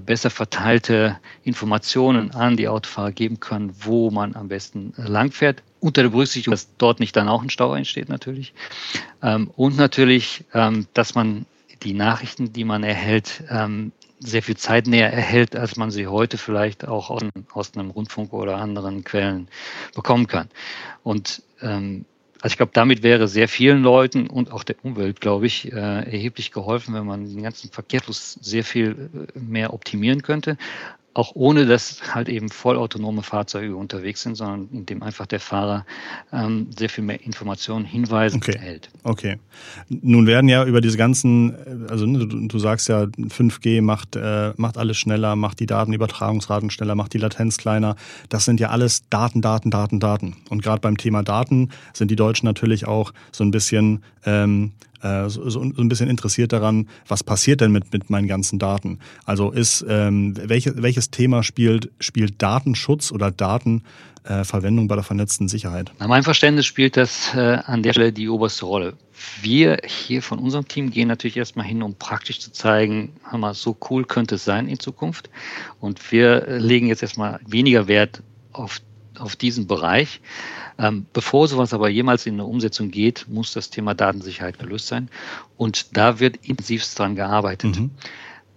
besser 0.00 0.30
verteilte 0.30 1.18
Informationen 1.42 2.30
an 2.32 2.56
die 2.56 2.68
Autofahrer 2.68 3.12
geben 3.12 3.40
können, 3.40 3.74
wo 3.80 4.10
man 4.10 4.34
am 4.34 4.48
besten 4.48 4.94
äh, 4.96 5.02
langfährt. 5.02 5.62
Unter 5.80 6.02
der 6.02 6.08
Berücksichtigung, 6.08 6.52
dass 6.52 6.76
dort 6.78 7.00
nicht 7.00 7.14
dann 7.16 7.28
auch 7.28 7.42
ein 7.42 7.50
Stau 7.50 7.74
entsteht 7.74 8.08
natürlich. 8.08 8.54
Ähm, 9.22 9.50
und 9.56 9.76
natürlich, 9.76 10.44
ähm, 10.54 10.86
dass 10.94 11.14
man 11.14 11.46
die 11.82 11.92
Nachrichten, 11.92 12.52
die 12.52 12.64
man 12.64 12.82
erhält, 12.82 13.44
ähm, 13.50 13.92
sehr 14.20 14.42
viel 14.42 14.56
Zeit 14.56 14.86
näher 14.86 15.12
erhält, 15.12 15.54
als 15.54 15.76
man 15.76 15.90
sie 15.90 16.06
heute 16.06 16.38
vielleicht 16.38 16.88
auch 16.88 17.10
aus, 17.10 17.74
einem 17.74 17.90
Rundfunk 17.90 18.32
oder 18.32 18.56
anderen 18.56 19.04
Quellen 19.04 19.48
bekommen 19.94 20.26
kann. 20.26 20.48
Und 21.02 21.42
also 22.44 22.52
ich 22.52 22.56
glaube, 22.58 22.72
damit 22.74 23.02
wäre 23.02 23.26
sehr 23.26 23.48
vielen 23.48 23.82
Leuten 23.82 24.26
und 24.26 24.52
auch 24.52 24.64
der 24.64 24.76
Umwelt, 24.82 25.22
glaube 25.22 25.46
ich, 25.46 25.72
äh, 25.72 25.76
erheblich 25.76 26.52
geholfen, 26.52 26.92
wenn 26.92 27.06
man 27.06 27.24
den 27.24 27.42
ganzen 27.42 27.70
Verkehrsfluss 27.70 28.34
sehr 28.34 28.64
viel 28.64 29.08
äh, 29.34 29.38
mehr 29.38 29.72
optimieren 29.72 30.20
könnte 30.20 30.58
auch 31.14 31.32
ohne 31.34 31.64
dass 31.64 32.14
halt 32.14 32.28
eben 32.28 32.48
vollautonome 32.50 33.22
Fahrzeuge 33.22 33.76
unterwegs 33.76 34.22
sind, 34.22 34.34
sondern 34.34 34.68
indem 34.72 35.02
einfach 35.02 35.26
der 35.26 35.38
Fahrer 35.40 35.86
ähm, 36.32 36.66
sehr 36.76 36.88
viel 36.88 37.04
mehr 37.04 37.24
Informationen, 37.24 37.84
Hinweise 37.84 38.36
okay. 38.36 38.52
erhält. 38.56 38.90
Okay. 39.04 39.38
Nun 39.88 40.26
werden 40.26 40.48
ja 40.48 40.64
über 40.64 40.80
diese 40.80 40.98
ganzen, 40.98 41.54
also 41.88 42.04
ne, 42.04 42.26
du, 42.26 42.48
du, 42.48 42.58
sagst 42.58 42.88
ja, 42.88 43.02
5G 43.04 43.80
macht, 43.80 44.16
äh, 44.16 44.52
macht 44.56 44.76
alles 44.76 44.98
schneller, 44.98 45.36
macht 45.36 45.60
die 45.60 45.66
Datenübertragungsraten 45.66 46.70
schneller, 46.70 46.96
macht 46.96 47.14
die 47.14 47.18
Latenz 47.18 47.58
kleiner. 47.58 47.94
Das 48.28 48.44
sind 48.44 48.58
ja 48.58 48.70
alles 48.70 49.08
Daten, 49.08 49.40
Daten, 49.40 49.70
Daten, 49.70 50.00
Daten. 50.00 50.36
Und 50.50 50.62
gerade 50.62 50.80
beim 50.80 50.96
Thema 50.96 51.22
Daten 51.22 51.70
sind 51.92 52.10
die 52.10 52.16
Deutschen 52.16 52.46
natürlich 52.46 52.86
auch 52.86 53.12
so 53.30 53.44
ein 53.44 53.52
bisschen 53.52 54.02
ähm, 54.26 54.72
äh, 55.04 55.28
so, 55.28 55.48
so, 55.50 55.60
ein 55.60 55.88
bisschen 55.88 56.08
interessiert 56.08 56.52
daran, 56.52 56.88
was 57.06 57.22
passiert 57.22 57.60
denn 57.60 57.72
mit, 57.72 57.92
mit 57.92 58.08
meinen 58.08 58.26
ganzen 58.26 58.58
Daten? 58.58 58.98
Also 59.24 59.50
ist, 59.50 59.84
ähm, 59.86 60.34
welche, 60.36 60.82
welches 60.82 61.10
Thema 61.10 61.42
spielt, 61.42 61.90
spielt 62.00 62.40
Datenschutz 62.40 63.12
oder 63.12 63.30
Datenverwendung 63.30 64.86
äh, 64.86 64.88
bei 64.88 64.94
der 64.94 65.04
vernetzten 65.04 65.48
Sicherheit? 65.48 65.92
Nach 65.98 66.08
meinem 66.08 66.24
Verständnis 66.24 66.64
spielt 66.64 66.96
das 66.96 67.34
äh, 67.34 67.58
an 67.66 67.82
der 67.82 67.92
Stelle 67.92 68.12
die 68.12 68.30
oberste 68.30 68.64
Rolle. 68.64 68.94
Wir 69.42 69.78
hier 69.84 70.22
von 70.22 70.38
unserem 70.38 70.66
Team 70.66 70.90
gehen 70.90 71.08
natürlich 71.08 71.36
erstmal 71.36 71.66
hin, 71.66 71.82
um 71.82 71.94
praktisch 71.94 72.40
zu 72.40 72.50
zeigen, 72.50 73.12
hör 73.28 73.38
mal, 73.38 73.54
so 73.54 73.76
cool 73.90 74.04
könnte 74.04 74.36
es 74.36 74.44
sein 74.44 74.68
in 74.68 74.78
Zukunft. 74.78 75.28
Und 75.80 76.12
wir 76.12 76.46
legen 76.58 76.86
jetzt 76.86 77.02
erstmal 77.02 77.40
weniger 77.46 77.88
Wert 77.88 78.22
auf, 78.52 78.80
auf 79.18 79.36
diesen 79.36 79.66
Bereich. 79.66 80.20
Ähm, 80.78 81.06
bevor 81.12 81.48
sowas 81.48 81.72
aber 81.72 81.88
jemals 81.88 82.26
in 82.26 82.34
eine 82.34 82.44
Umsetzung 82.44 82.90
geht, 82.90 83.26
muss 83.28 83.52
das 83.52 83.70
Thema 83.70 83.94
Datensicherheit 83.94 84.58
gelöst 84.58 84.88
sein. 84.88 85.08
Und 85.56 85.96
da 85.96 86.20
wird 86.20 86.36
intensivst 86.38 86.98
dran 86.98 87.14
gearbeitet. 87.14 87.78
Mhm. 87.78 87.90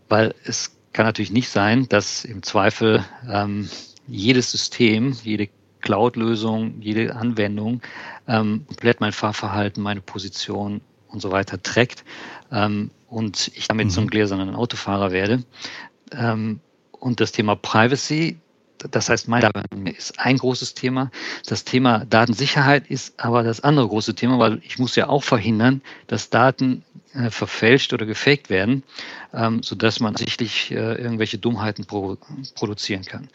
Weil 0.09 0.33
es 0.43 0.77
kann 0.93 1.05
natürlich 1.05 1.31
nicht 1.31 1.49
sein, 1.49 1.87
dass 1.89 2.25
im 2.25 2.41
Zweifel 2.41 3.05
ähm, 3.29 3.69
jedes 4.07 4.51
System, 4.51 5.15
jede 5.23 5.49
Cloud-Lösung, 5.81 6.81
jede 6.81 7.15
Anwendung 7.15 7.81
ähm, 8.27 8.65
komplett 8.67 8.99
mein 8.99 9.11
Fahrverhalten, 9.11 9.83
meine 9.83 10.01
Position 10.01 10.81
und 11.07 11.21
so 11.21 11.31
weiter 11.31 11.61
trägt 11.61 12.03
ähm, 12.51 12.91
und 13.07 13.51
ich 13.55 13.67
damit 13.67 13.87
mhm. 13.87 13.91
zum 13.91 14.07
gläsernen 14.07 14.55
Autofahrer 14.55 15.11
werde. 15.11 15.43
Ähm, 16.11 16.59
und 16.91 17.19
das 17.19 17.31
Thema 17.31 17.55
Privacy, 17.55 18.37
das 18.91 19.09
heißt, 19.09 19.27
mein 19.27 19.43
ist 19.97 20.19
ein 20.19 20.37
großes 20.37 20.73
Thema. 20.73 21.11
Das 21.45 21.63
Thema 21.63 22.05
Datensicherheit 22.05 22.87
ist 22.87 23.19
aber 23.19 23.43
das 23.43 23.61
andere 23.61 23.87
große 23.87 24.15
Thema, 24.15 24.39
weil 24.39 24.59
ich 24.63 24.79
muss 24.79 24.95
ja 24.95 25.07
auch 25.07 25.23
verhindern, 25.23 25.81
dass 26.07 26.29
Daten 26.29 26.83
äh, 27.17 27.31
verfälscht 27.31 27.93
oder 27.93 28.05
gefaked 28.05 28.49
werden, 28.49 28.83
ähm, 29.33 29.63
sodass 29.63 29.99
man 29.99 30.15
sichtlich 30.15 30.71
äh, 30.71 30.75
irgendwelche 30.75 31.37
Dummheiten 31.37 31.85
pro, 31.85 32.17
produzieren 32.55 33.03
kann. 33.03 33.29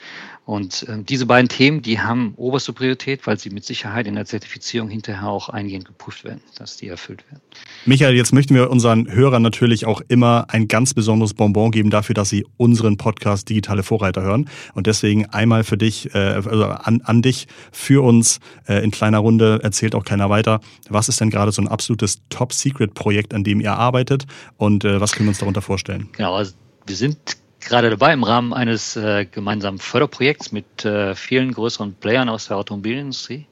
Und 0.44 0.86
ähm, 0.88 1.06
diese 1.06 1.26
beiden 1.26 1.48
Themen, 1.48 1.82
die 1.82 2.00
haben 2.00 2.34
oberste 2.36 2.72
Priorität, 2.72 3.26
weil 3.26 3.38
sie 3.38 3.50
mit 3.50 3.64
Sicherheit 3.64 4.08
in 4.08 4.16
der 4.16 4.24
Zertifizierung 4.24 4.88
hinterher 4.88 5.28
auch 5.28 5.48
eingehend 5.48 5.84
geprüft 5.84 6.24
werden, 6.24 6.40
dass 6.56 6.76
die 6.76 6.88
erfüllt 6.88 7.24
werden. 7.30 7.40
Michael, 7.86 8.16
jetzt 8.16 8.32
möchten 8.32 8.54
wir 8.54 8.70
unseren 8.70 9.10
Hörern 9.10 9.42
natürlich 9.42 9.86
auch 9.86 10.00
immer 10.08 10.46
ein 10.48 10.66
ganz 10.66 10.94
besonderes 10.94 11.34
Bonbon 11.34 11.70
geben 11.70 11.90
dafür, 11.90 12.14
dass 12.14 12.28
sie 12.28 12.44
unseren 12.56 12.96
Podcast 12.96 13.48
Digitale 13.48 13.84
Vorreiter 13.84 14.22
hören. 14.22 14.48
Und 14.74 14.88
deswegen 14.88 15.26
einmal 15.26 15.62
für 15.62 15.76
dich, 15.76 16.12
äh, 16.14 16.18
also 16.18 16.64
an, 16.66 17.02
an 17.02 17.22
dich, 17.22 17.46
für 17.70 18.02
uns 18.04 18.40
äh, 18.66 18.82
in 18.82 18.90
kleiner 18.90 19.18
Runde, 19.18 19.60
erzählt 19.62 19.94
auch 19.94 20.04
keiner 20.04 20.28
weiter. 20.28 20.60
Was 20.88 21.08
ist 21.08 21.20
denn 21.20 21.30
gerade 21.30 21.52
so 21.52 21.62
ein 21.62 21.68
absolutes 21.68 22.20
Top-Secret-Projekt, 22.30 23.32
an 23.32 23.44
dem 23.44 23.60
ihr 23.60 23.71
arbeitet 23.78 24.26
und 24.56 24.84
äh, 24.84 25.00
was 25.00 25.12
können 25.12 25.26
wir 25.26 25.30
uns 25.30 25.38
darunter 25.38 25.62
vorstellen? 25.62 26.08
Genau, 26.12 26.34
also 26.34 26.52
wir 26.86 26.96
sind 26.96 27.18
gerade 27.60 27.90
dabei 27.90 28.12
im 28.12 28.24
Rahmen 28.24 28.52
eines 28.52 28.96
äh, 28.96 29.24
gemeinsamen 29.24 29.78
Förderprojekts 29.78 30.52
mit 30.52 30.84
äh, 30.84 31.14
vielen 31.14 31.52
größeren 31.52 31.94
Playern 31.94 32.28
aus 32.28 32.48
der 32.48 32.56
Automobilindustrie 32.56 33.46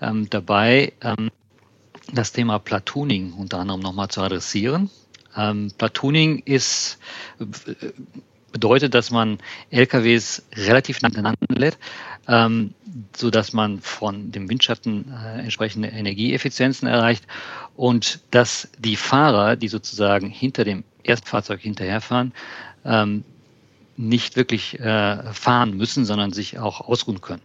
ähm, 0.00 0.28
dabei, 0.30 0.92
ähm, 1.02 1.30
das 2.12 2.32
Thema 2.32 2.58
Platooning 2.58 3.32
unter 3.34 3.58
anderem 3.58 3.80
nochmal 3.80 4.08
zu 4.08 4.20
adressieren. 4.22 4.90
Ähm, 5.36 5.70
Platooning 5.76 6.42
ist, 6.44 6.98
äh, 7.38 7.44
bedeutet, 8.52 8.94
dass 8.94 9.10
man 9.10 9.38
LKWs 9.70 10.42
relativ 10.54 11.02
nacheinander 11.02 11.46
lädt, 11.50 11.78
ähm, 12.26 12.74
so 13.16 13.30
dass 13.30 13.52
man 13.52 13.80
von 13.80 14.32
dem 14.32 14.48
Windschatten 14.48 15.12
äh, 15.12 15.40
entsprechende 15.40 15.88
Energieeffizienzen 15.88 16.88
erreicht 16.88 17.26
und 17.76 18.20
dass 18.30 18.68
die 18.78 18.96
Fahrer, 18.96 19.56
die 19.56 19.68
sozusagen 19.68 20.28
hinter 20.28 20.64
dem 20.64 20.84
Erstfahrzeug 21.02 21.60
hinterherfahren, 21.60 22.32
ähm, 22.84 23.24
nicht 23.96 24.36
wirklich 24.36 24.80
äh, 24.80 25.32
fahren 25.32 25.76
müssen, 25.76 26.06
sondern 26.06 26.32
sich 26.32 26.58
auch 26.58 26.80
ausruhen 26.80 27.20
können. 27.20 27.42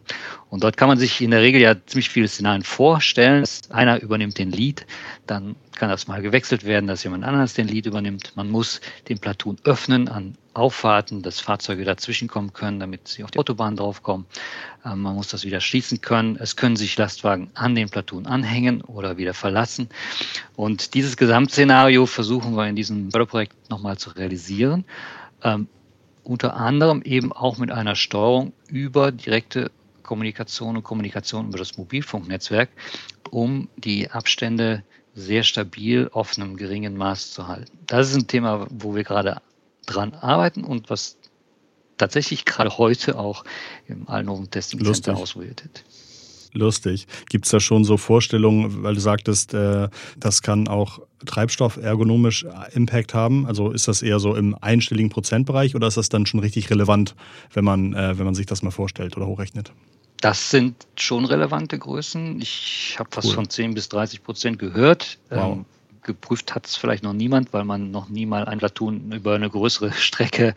Und 0.50 0.64
dort 0.64 0.78
kann 0.78 0.88
man 0.88 0.98
sich 0.98 1.20
in 1.22 1.32
der 1.32 1.42
Regel 1.42 1.60
ja 1.60 1.76
ziemlich 1.86 2.10
viele 2.10 2.30
Szenarien 2.30 2.64
vorstellen. 2.64 3.44
Einer 3.70 4.02
übernimmt 4.02 4.38
den 4.38 4.52
Lead, 4.52 4.86
dann 5.28 5.58
kann 5.76 5.90
das 5.90 6.08
mal 6.08 6.22
gewechselt 6.22 6.64
werden, 6.64 6.88
dass 6.88 7.04
jemand 7.04 7.26
anderes 7.26 7.56
den 7.56 7.68
Lead 7.68 7.88
übernimmt. 7.88 8.32
Man 8.36 8.50
muss 8.50 8.80
den 9.10 9.20
Platoon 9.20 9.58
öffnen 9.66 10.08
an 10.08 10.38
Auffahrten, 10.56 11.22
dass 11.22 11.40
Fahrzeuge 11.40 11.84
dazwischen 11.84 12.28
kommen 12.28 12.54
können, 12.54 12.80
damit 12.80 13.08
sie 13.08 13.24
auf 13.24 13.32
die 13.32 13.40
Autobahn 13.40 13.76
draufkommen. 13.76 14.26
Ähm, 14.86 15.02
man 15.02 15.16
muss 15.16 15.28
das 15.28 15.44
wieder 15.44 15.60
schließen 15.60 16.02
können. 16.02 16.38
Es 16.40 16.56
können 16.56 16.76
sich 16.76 16.98
Lastwagen 16.98 17.50
an 17.54 17.76
den 17.76 17.90
Platoon 17.90 18.26
anhängen 18.26 18.82
oder 18.82 19.18
wieder 19.18 19.34
verlassen. 19.34 19.90
Und 20.56 20.94
dieses 20.94 21.18
Gesamtszenario 21.18 22.06
versuchen 22.06 22.56
wir 22.56 22.68
in 22.68 22.76
diesem 22.76 23.12
Förderprojekt 23.12 23.70
nochmal 23.70 23.98
zu 23.98 24.12
realisieren. 24.12 24.86
Ähm, 25.44 25.68
unter 26.24 26.56
anderem 26.56 27.02
eben 27.04 27.32
auch 27.32 27.58
mit 27.58 27.72
einer 27.72 27.96
Steuerung 27.96 28.54
über 28.68 29.12
direkte 29.12 29.72
Kommunikation 30.04 30.78
und 30.78 30.84
Kommunikation 30.84 31.50
über 31.50 31.58
das 31.58 31.78
Mobilfunknetzwerk, 31.78 32.70
um 33.30 33.68
die 33.78 34.10
Abstände 34.10 34.84
sehr 35.16 35.44
stabil 35.44 36.10
auf 36.12 36.38
einem 36.38 36.58
geringen 36.58 36.98
Maß 36.98 37.32
zu 37.32 37.48
halten. 37.48 37.78
Das 37.88 38.10
ist 38.10 38.16
ein 38.16 38.28
Thema, 38.28 38.68
wo 38.70 38.96
wir 38.96 39.04
gerade 39.04 39.42
dran 39.86 40.14
arbeiten 40.14 40.64
und 40.64 40.90
was 40.90 41.18
tatsächlich 41.98 42.46
gerade 42.46 42.78
heute 42.78 43.18
auch 43.18 43.44
im 43.88 44.08
Allenhofen 44.08 44.50
Testing 44.50 44.84
Center 44.84 45.18
ausprobiert 45.18 45.64
wird 45.64 45.84
lustig. 46.56 47.08
Gibt 47.30 47.46
es 47.46 47.52
da 47.52 47.60
schon 47.60 47.84
so 47.84 47.98
Vorstellungen, 47.98 48.84
weil 48.84 48.96
du 48.96 49.02
sagtest, 49.02 49.54
äh, 49.54 49.90
das 50.18 50.42
kann 50.42 50.68
auch 50.68 51.00
Treibstoff 51.26 51.78
ergonomisch 51.78 52.46
Impact 52.74 53.14
haben? 53.14 53.46
Also 53.46 53.72
ist 53.72 53.88
das 53.88 54.02
eher 54.02 54.20
so 54.20 54.36
im 54.36 54.56
einstelligen 54.60 55.10
Prozentbereich 55.10 55.76
oder 55.76 55.88
ist 55.88 55.98
das 55.98 56.10
dann 56.10 56.26
schon 56.26 56.40
richtig 56.40 56.70
relevant, 56.70 57.16
wenn 57.54 57.66
man, 57.66 57.94
äh, 57.94 58.18
wenn 58.18 58.26
man 58.26 58.36
sich 58.36 58.46
das 58.46 58.64
mal 58.64 58.72
vorstellt 58.72 59.16
oder 59.18 59.28
hochrechnet? 59.28 59.72
das 60.22 60.50
sind 60.50 60.88
schon 60.96 61.26
relevante 61.26 61.78
Größen. 61.78 62.42
Ich 62.42 62.96
habe 62.98 63.10
was 63.14 63.26
cool. 63.26 63.34
von 63.34 63.50
10 63.50 63.76
bis 63.76 63.90
30 63.90 64.24
Prozent 64.24 64.58
gehört. 64.58 65.20
Wow. 65.30 65.58
Ähm, 65.58 65.66
geprüft 66.06 66.56
hat 66.56 66.66
es 66.68 66.76
vielleicht 66.76 67.04
noch 67.04 67.14
niemand, 67.14 67.52
weil 67.52 67.66
man 67.66 67.92
noch 67.92 68.08
nie 68.08 68.26
mal 68.26 68.46
ein 68.46 68.60
Platoon 68.60 69.12
über 69.12 69.36
eine 69.36 69.50
größere 69.50 69.92
Strecke 69.94 70.56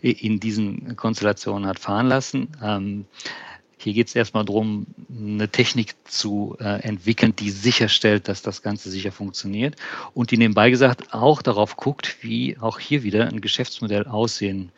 in 0.00 0.40
diesen 0.40 0.96
Konstellationen 0.96 1.68
hat 1.68 1.78
fahren 1.78 2.08
lassen. 2.08 2.48
Ähm, 2.62 3.06
hier 3.86 3.94
geht 3.94 4.08
es 4.08 4.16
erstmal 4.16 4.44
darum, 4.44 4.88
eine 5.16 5.48
Technik 5.48 5.94
zu 6.08 6.56
äh, 6.58 6.82
entwickeln, 6.82 7.36
die 7.36 7.50
sicherstellt, 7.50 8.26
dass 8.26 8.42
das 8.42 8.60
Ganze 8.60 8.90
sicher 8.90 9.12
funktioniert 9.12 9.76
und 10.12 10.32
die 10.32 10.38
nebenbei 10.38 10.70
gesagt 10.70 11.14
auch 11.14 11.40
darauf 11.40 11.76
guckt, 11.76 12.16
wie 12.20 12.58
auch 12.58 12.80
hier 12.80 13.04
wieder 13.04 13.28
ein 13.28 13.40
Geschäftsmodell 13.40 14.08
aussehen 14.08 14.72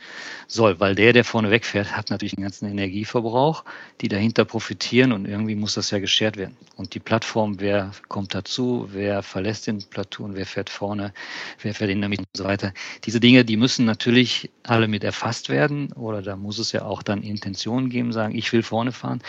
soll, 0.47 0.79
weil 0.79 0.95
der, 0.95 1.15
der 1.15 1.25
vorne 1.25 1.51
wegfährt, 1.51 1.97
hat 1.97 2.11
natürlich 2.11 2.37
einen 2.37 2.43
ganzen 2.43 2.69
Energieverbrauch, 2.69 3.65
die 4.03 4.09
dahinter 4.09 4.45
profitieren 4.45 5.13
und 5.13 5.27
irgendwie 5.27 5.55
muss 5.55 5.73
das 5.73 5.91
ja 5.91 6.01
geschert 6.01 6.37
werden. 6.37 6.59
Und 6.77 6.93
die 6.95 7.01
Plattform, 7.01 7.61
wer 7.61 7.93
kommt 8.09 8.35
dazu, 8.35 8.91
wer 8.93 9.23
verlässt 9.23 9.69
den 9.69 9.83
Platoon, 9.89 10.37
wer 10.37 10.45
fährt 10.45 10.69
vorne, 10.69 11.15
wer 11.63 11.75
fährt 11.75 11.91
in 11.91 12.01
der 12.01 12.11
Mitte 12.11 12.25
und 12.25 12.37
so 12.37 12.45
weiter. 12.45 12.75
Diese 13.05 13.21
Dinge, 13.21 13.47
die 13.47 13.57
müssen 13.57 13.87
natürlich 13.87 14.51
alle 14.65 14.87
mit 14.87 15.03
erfasst 15.03 15.49
werden 15.49 15.93
oder 15.95 16.21
da 16.21 16.37
muss 16.37 16.59
es 16.59 16.73
ja 16.73 16.83
auch 16.83 17.03
dann 17.03 17.23
Intentionen 17.23 17.89
geben, 17.89 18.13
sagen, 18.13 18.37
ich 18.37 18.53
will 18.53 18.63
vorne 18.63 18.93
fahren. 18.99 19.21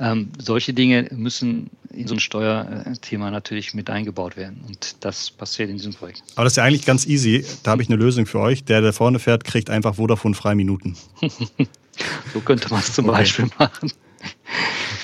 Ähm, 0.00 0.30
solche 0.38 0.72
Dinge 0.74 1.08
müssen 1.12 1.70
in 1.92 2.08
so 2.08 2.14
ein 2.14 2.20
Steuerthema 2.20 3.30
natürlich 3.30 3.74
mit 3.74 3.90
eingebaut 3.90 4.36
werden. 4.36 4.64
Und 4.66 4.96
das 5.04 5.30
passiert 5.30 5.70
in 5.70 5.76
diesem 5.76 5.94
Projekt. 5.94 6.22
Aber 6.34 6.44
das 6.44 6.54
ist 6.54 6.56
ja 6.56 6.64
eigentlich 6.64 6.86
ganz 6.86 7.06
easy. 7.06 7.44
Da 7.62 7.72
habe 7.72 7.82
ich 7.82 7.88
eine 7.88 7.96
Lösung 7.96 8.26
für 8.26 8.40
euch. 8.40 8.64
Der, 8.64 8.80
der 8.80 8.92
vorne 8.92 9.18
fährt, 9.18 9.44
kriegt 9.44 9.70
einfach 9.70 9.96
Vodafone 9.96 10.34
frei 10.34 10.54
Minuten. 10.54 10.96
so 12.32 12.40
könnte 12.40 12.68
man 12.70 12.80
es 12.80 12.92
zum 12.92 13.08
okay. 13.08 13.18
Beispiel 13.18 13.48
machen. 13.58 13.92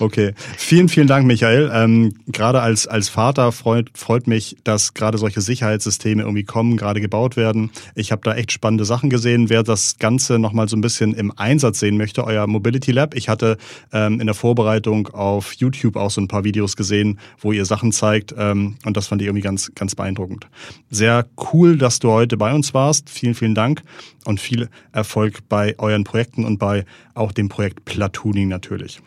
Okay, 0.01 0.33
vielen, 0.57 0.89
vielen 0.89 1.09
Dank, 1.09 1.27
Michael. 1.27 1.73
Ähm, 1.75 2.15
gerade 2.29 2.61
als, 2.61 2.87
als 2.87 3.09
Vater 3.09 3.51
freut, 3.51 3.91
freut 3.95 4.29
mich, 4.29 4.57
dass 4.63 4.95
gerade 4.95 5.19
solche 5.19 5.41
Sicherheitssysteme 5.41 6.23
irgendwie 6.23 6.45
kommen, 6.45 6.77
gerade 6.77 7.01
gebaut 7.01 7.37
werden. 7.37 7.71
Ich 7.97 8.13
habe 8.13 8.23
da 8.23 8.35
echt 8.37 8.53
spannende 8.53 8.85
Sachen 8.85 9.11
gesehen. 9.11 9.51
Wer 9.51 9.65
das 9.65 9.99
Ganze 9.99 10.39
nochmal 10.39 10.69
so 10.69 10.77
ein 10.77 10.83
bisschen 10.83 11.15
im 11.15 11.33
Einsatz 11.37 11.81
sehen 11.81 11.97
möchte, 11.97 12.23
euer 12.25 12.47
Mobility 12.47 12.93
Lab. 12.93 13.17
Ich 13.17 13.29
hatte 13.29 13.59
ähm, 13.93 14.21
in 14.21 14.27
der 14.27 14.35
Vorbereitung 14.35 15.09
auf 15.09 15.55
YouTube 15.55 15.97
auch 15.97 16.13
so 16.13 16.21
ein 16.21 16.29
paar 16.29 16.45
Videos 16.45 16.77
gesehen, 16.77 17.19
wo 17.41 17.51
ihr 17.51 17.65
Sachen 17.65 17.91
zeigt 17.91 18.33
ähm, 18.39 18.77
und 18.85 18.97
das 18.97 19.09
fand 19.09 19.21
ich 19.21 19.27
irgendwie 19.27 19.43
ganz, 19.43 19.73
ganz 19.75 19.97
beeindruckend. 19.97 20.47
Sehr 20.91 21.27
cool, 21.53 21.77
dass 21.77 21.99
du 21.99 22.13
heute 22.13 22.37
bei 22.37 22.55
uns 22.55 22.73
warst. 22.73 23.11
Vielen, 23.11 23.35
vielen 23.35 23.57
Dank 23.57 23.83
und 24.25 24.39
viel 24.39 24.69
Erfolg 24.93 25.41
bei 25.49 25.75
euren 25.79 26.05
Projekten 26.05 26.45
und 26.45 26.59
bei 26.59 26.85
auch 27.15 27.33
dem 27.33 27.49
Projekt 27.49 27.85
Platooning 27.85 28.47
natürlich. 28.47 29.01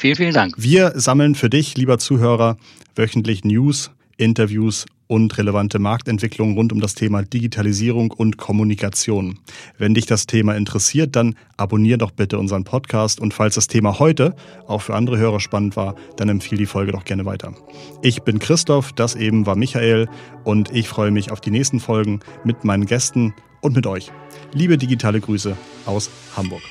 Vielen, 0.00 0.16
vielen 0.16 0.32
Dank. 0.32 0.54
Wir 0.56 0.92
sammeln 0.94 1.34
für 1.34 1.50
dich, 1.50 1.76
lieber 1.76 1.98
Zuhörer, 1.98 2.56
wöchentlich 2.96 3.44
News, 3.44 3.90
Interviews 4.16 4.86
und 5.08 5.36
relevante 5.36 5.78
Marktentwicklungen 5.78 6.56
rund 6.56 6.72
um 6.72 6.80
das 6.80 6.94
Thema 6.94 7.22
Digitalisierung 7.22 8.10
und 8.10 8.38
Kommunikation. 8.38 9.40
Wenn 9.76 9.92
dich 9.92 10.06
das 10.06 10.24
Thema 10.24 10.56
interessiert, 10.56 11.16
dann 11.16 11.34
abonnier 11.58 11.98
doch 11.98 12.12
bitte 12.12 12.38
unseren 12.38 12.64
Podcast 12.64 13.20
und 13.20 13.34
falls 13.34 13.56
das 13.56 13.66
Thema 13.66 13.98
heute 13.98 14.34
auch 14.66 14.80
für 14.80 14.94
andere 14.94 15.18
Hörer 15.18 15.38
spannend 15.38 15.76
war, 15.76 15.96
dann 16.16 16.30
empfehle 16.30 16.60
die 16.60 16.66
Folge 16.66 16.92
doch 16.92 17.04
gerne 17.04 17.26
weiter. 17.26 17.52
Ich 18.00 18.22
bin 18.22 18.38
Christoph, 18.38 18.94
das 18.94 19.16
eben 19.16 19.44
war 19.44 19.54
Michael 19.54 20.08
und 20.44 20.74
ich 20.74 20.88
freue 20.88 21.10
mich 21.10 21.30
auf 21.30 21.42
die 21.42 21.50
nächsten 21.50 21.78
Folgen 21.78 22.20
mit 22.42 22.64
meinen 22.64 22.86
Gästen 22.86 23.34
und 23.60 23.76
mit 23.76 23.86
euch. 23.86 24.10
Liebe 24.54 24.78
digitale 24.78 25.20
Grüße 25.20 25.54
aus 25.84 26.08
Hamburg. 26.38 26.62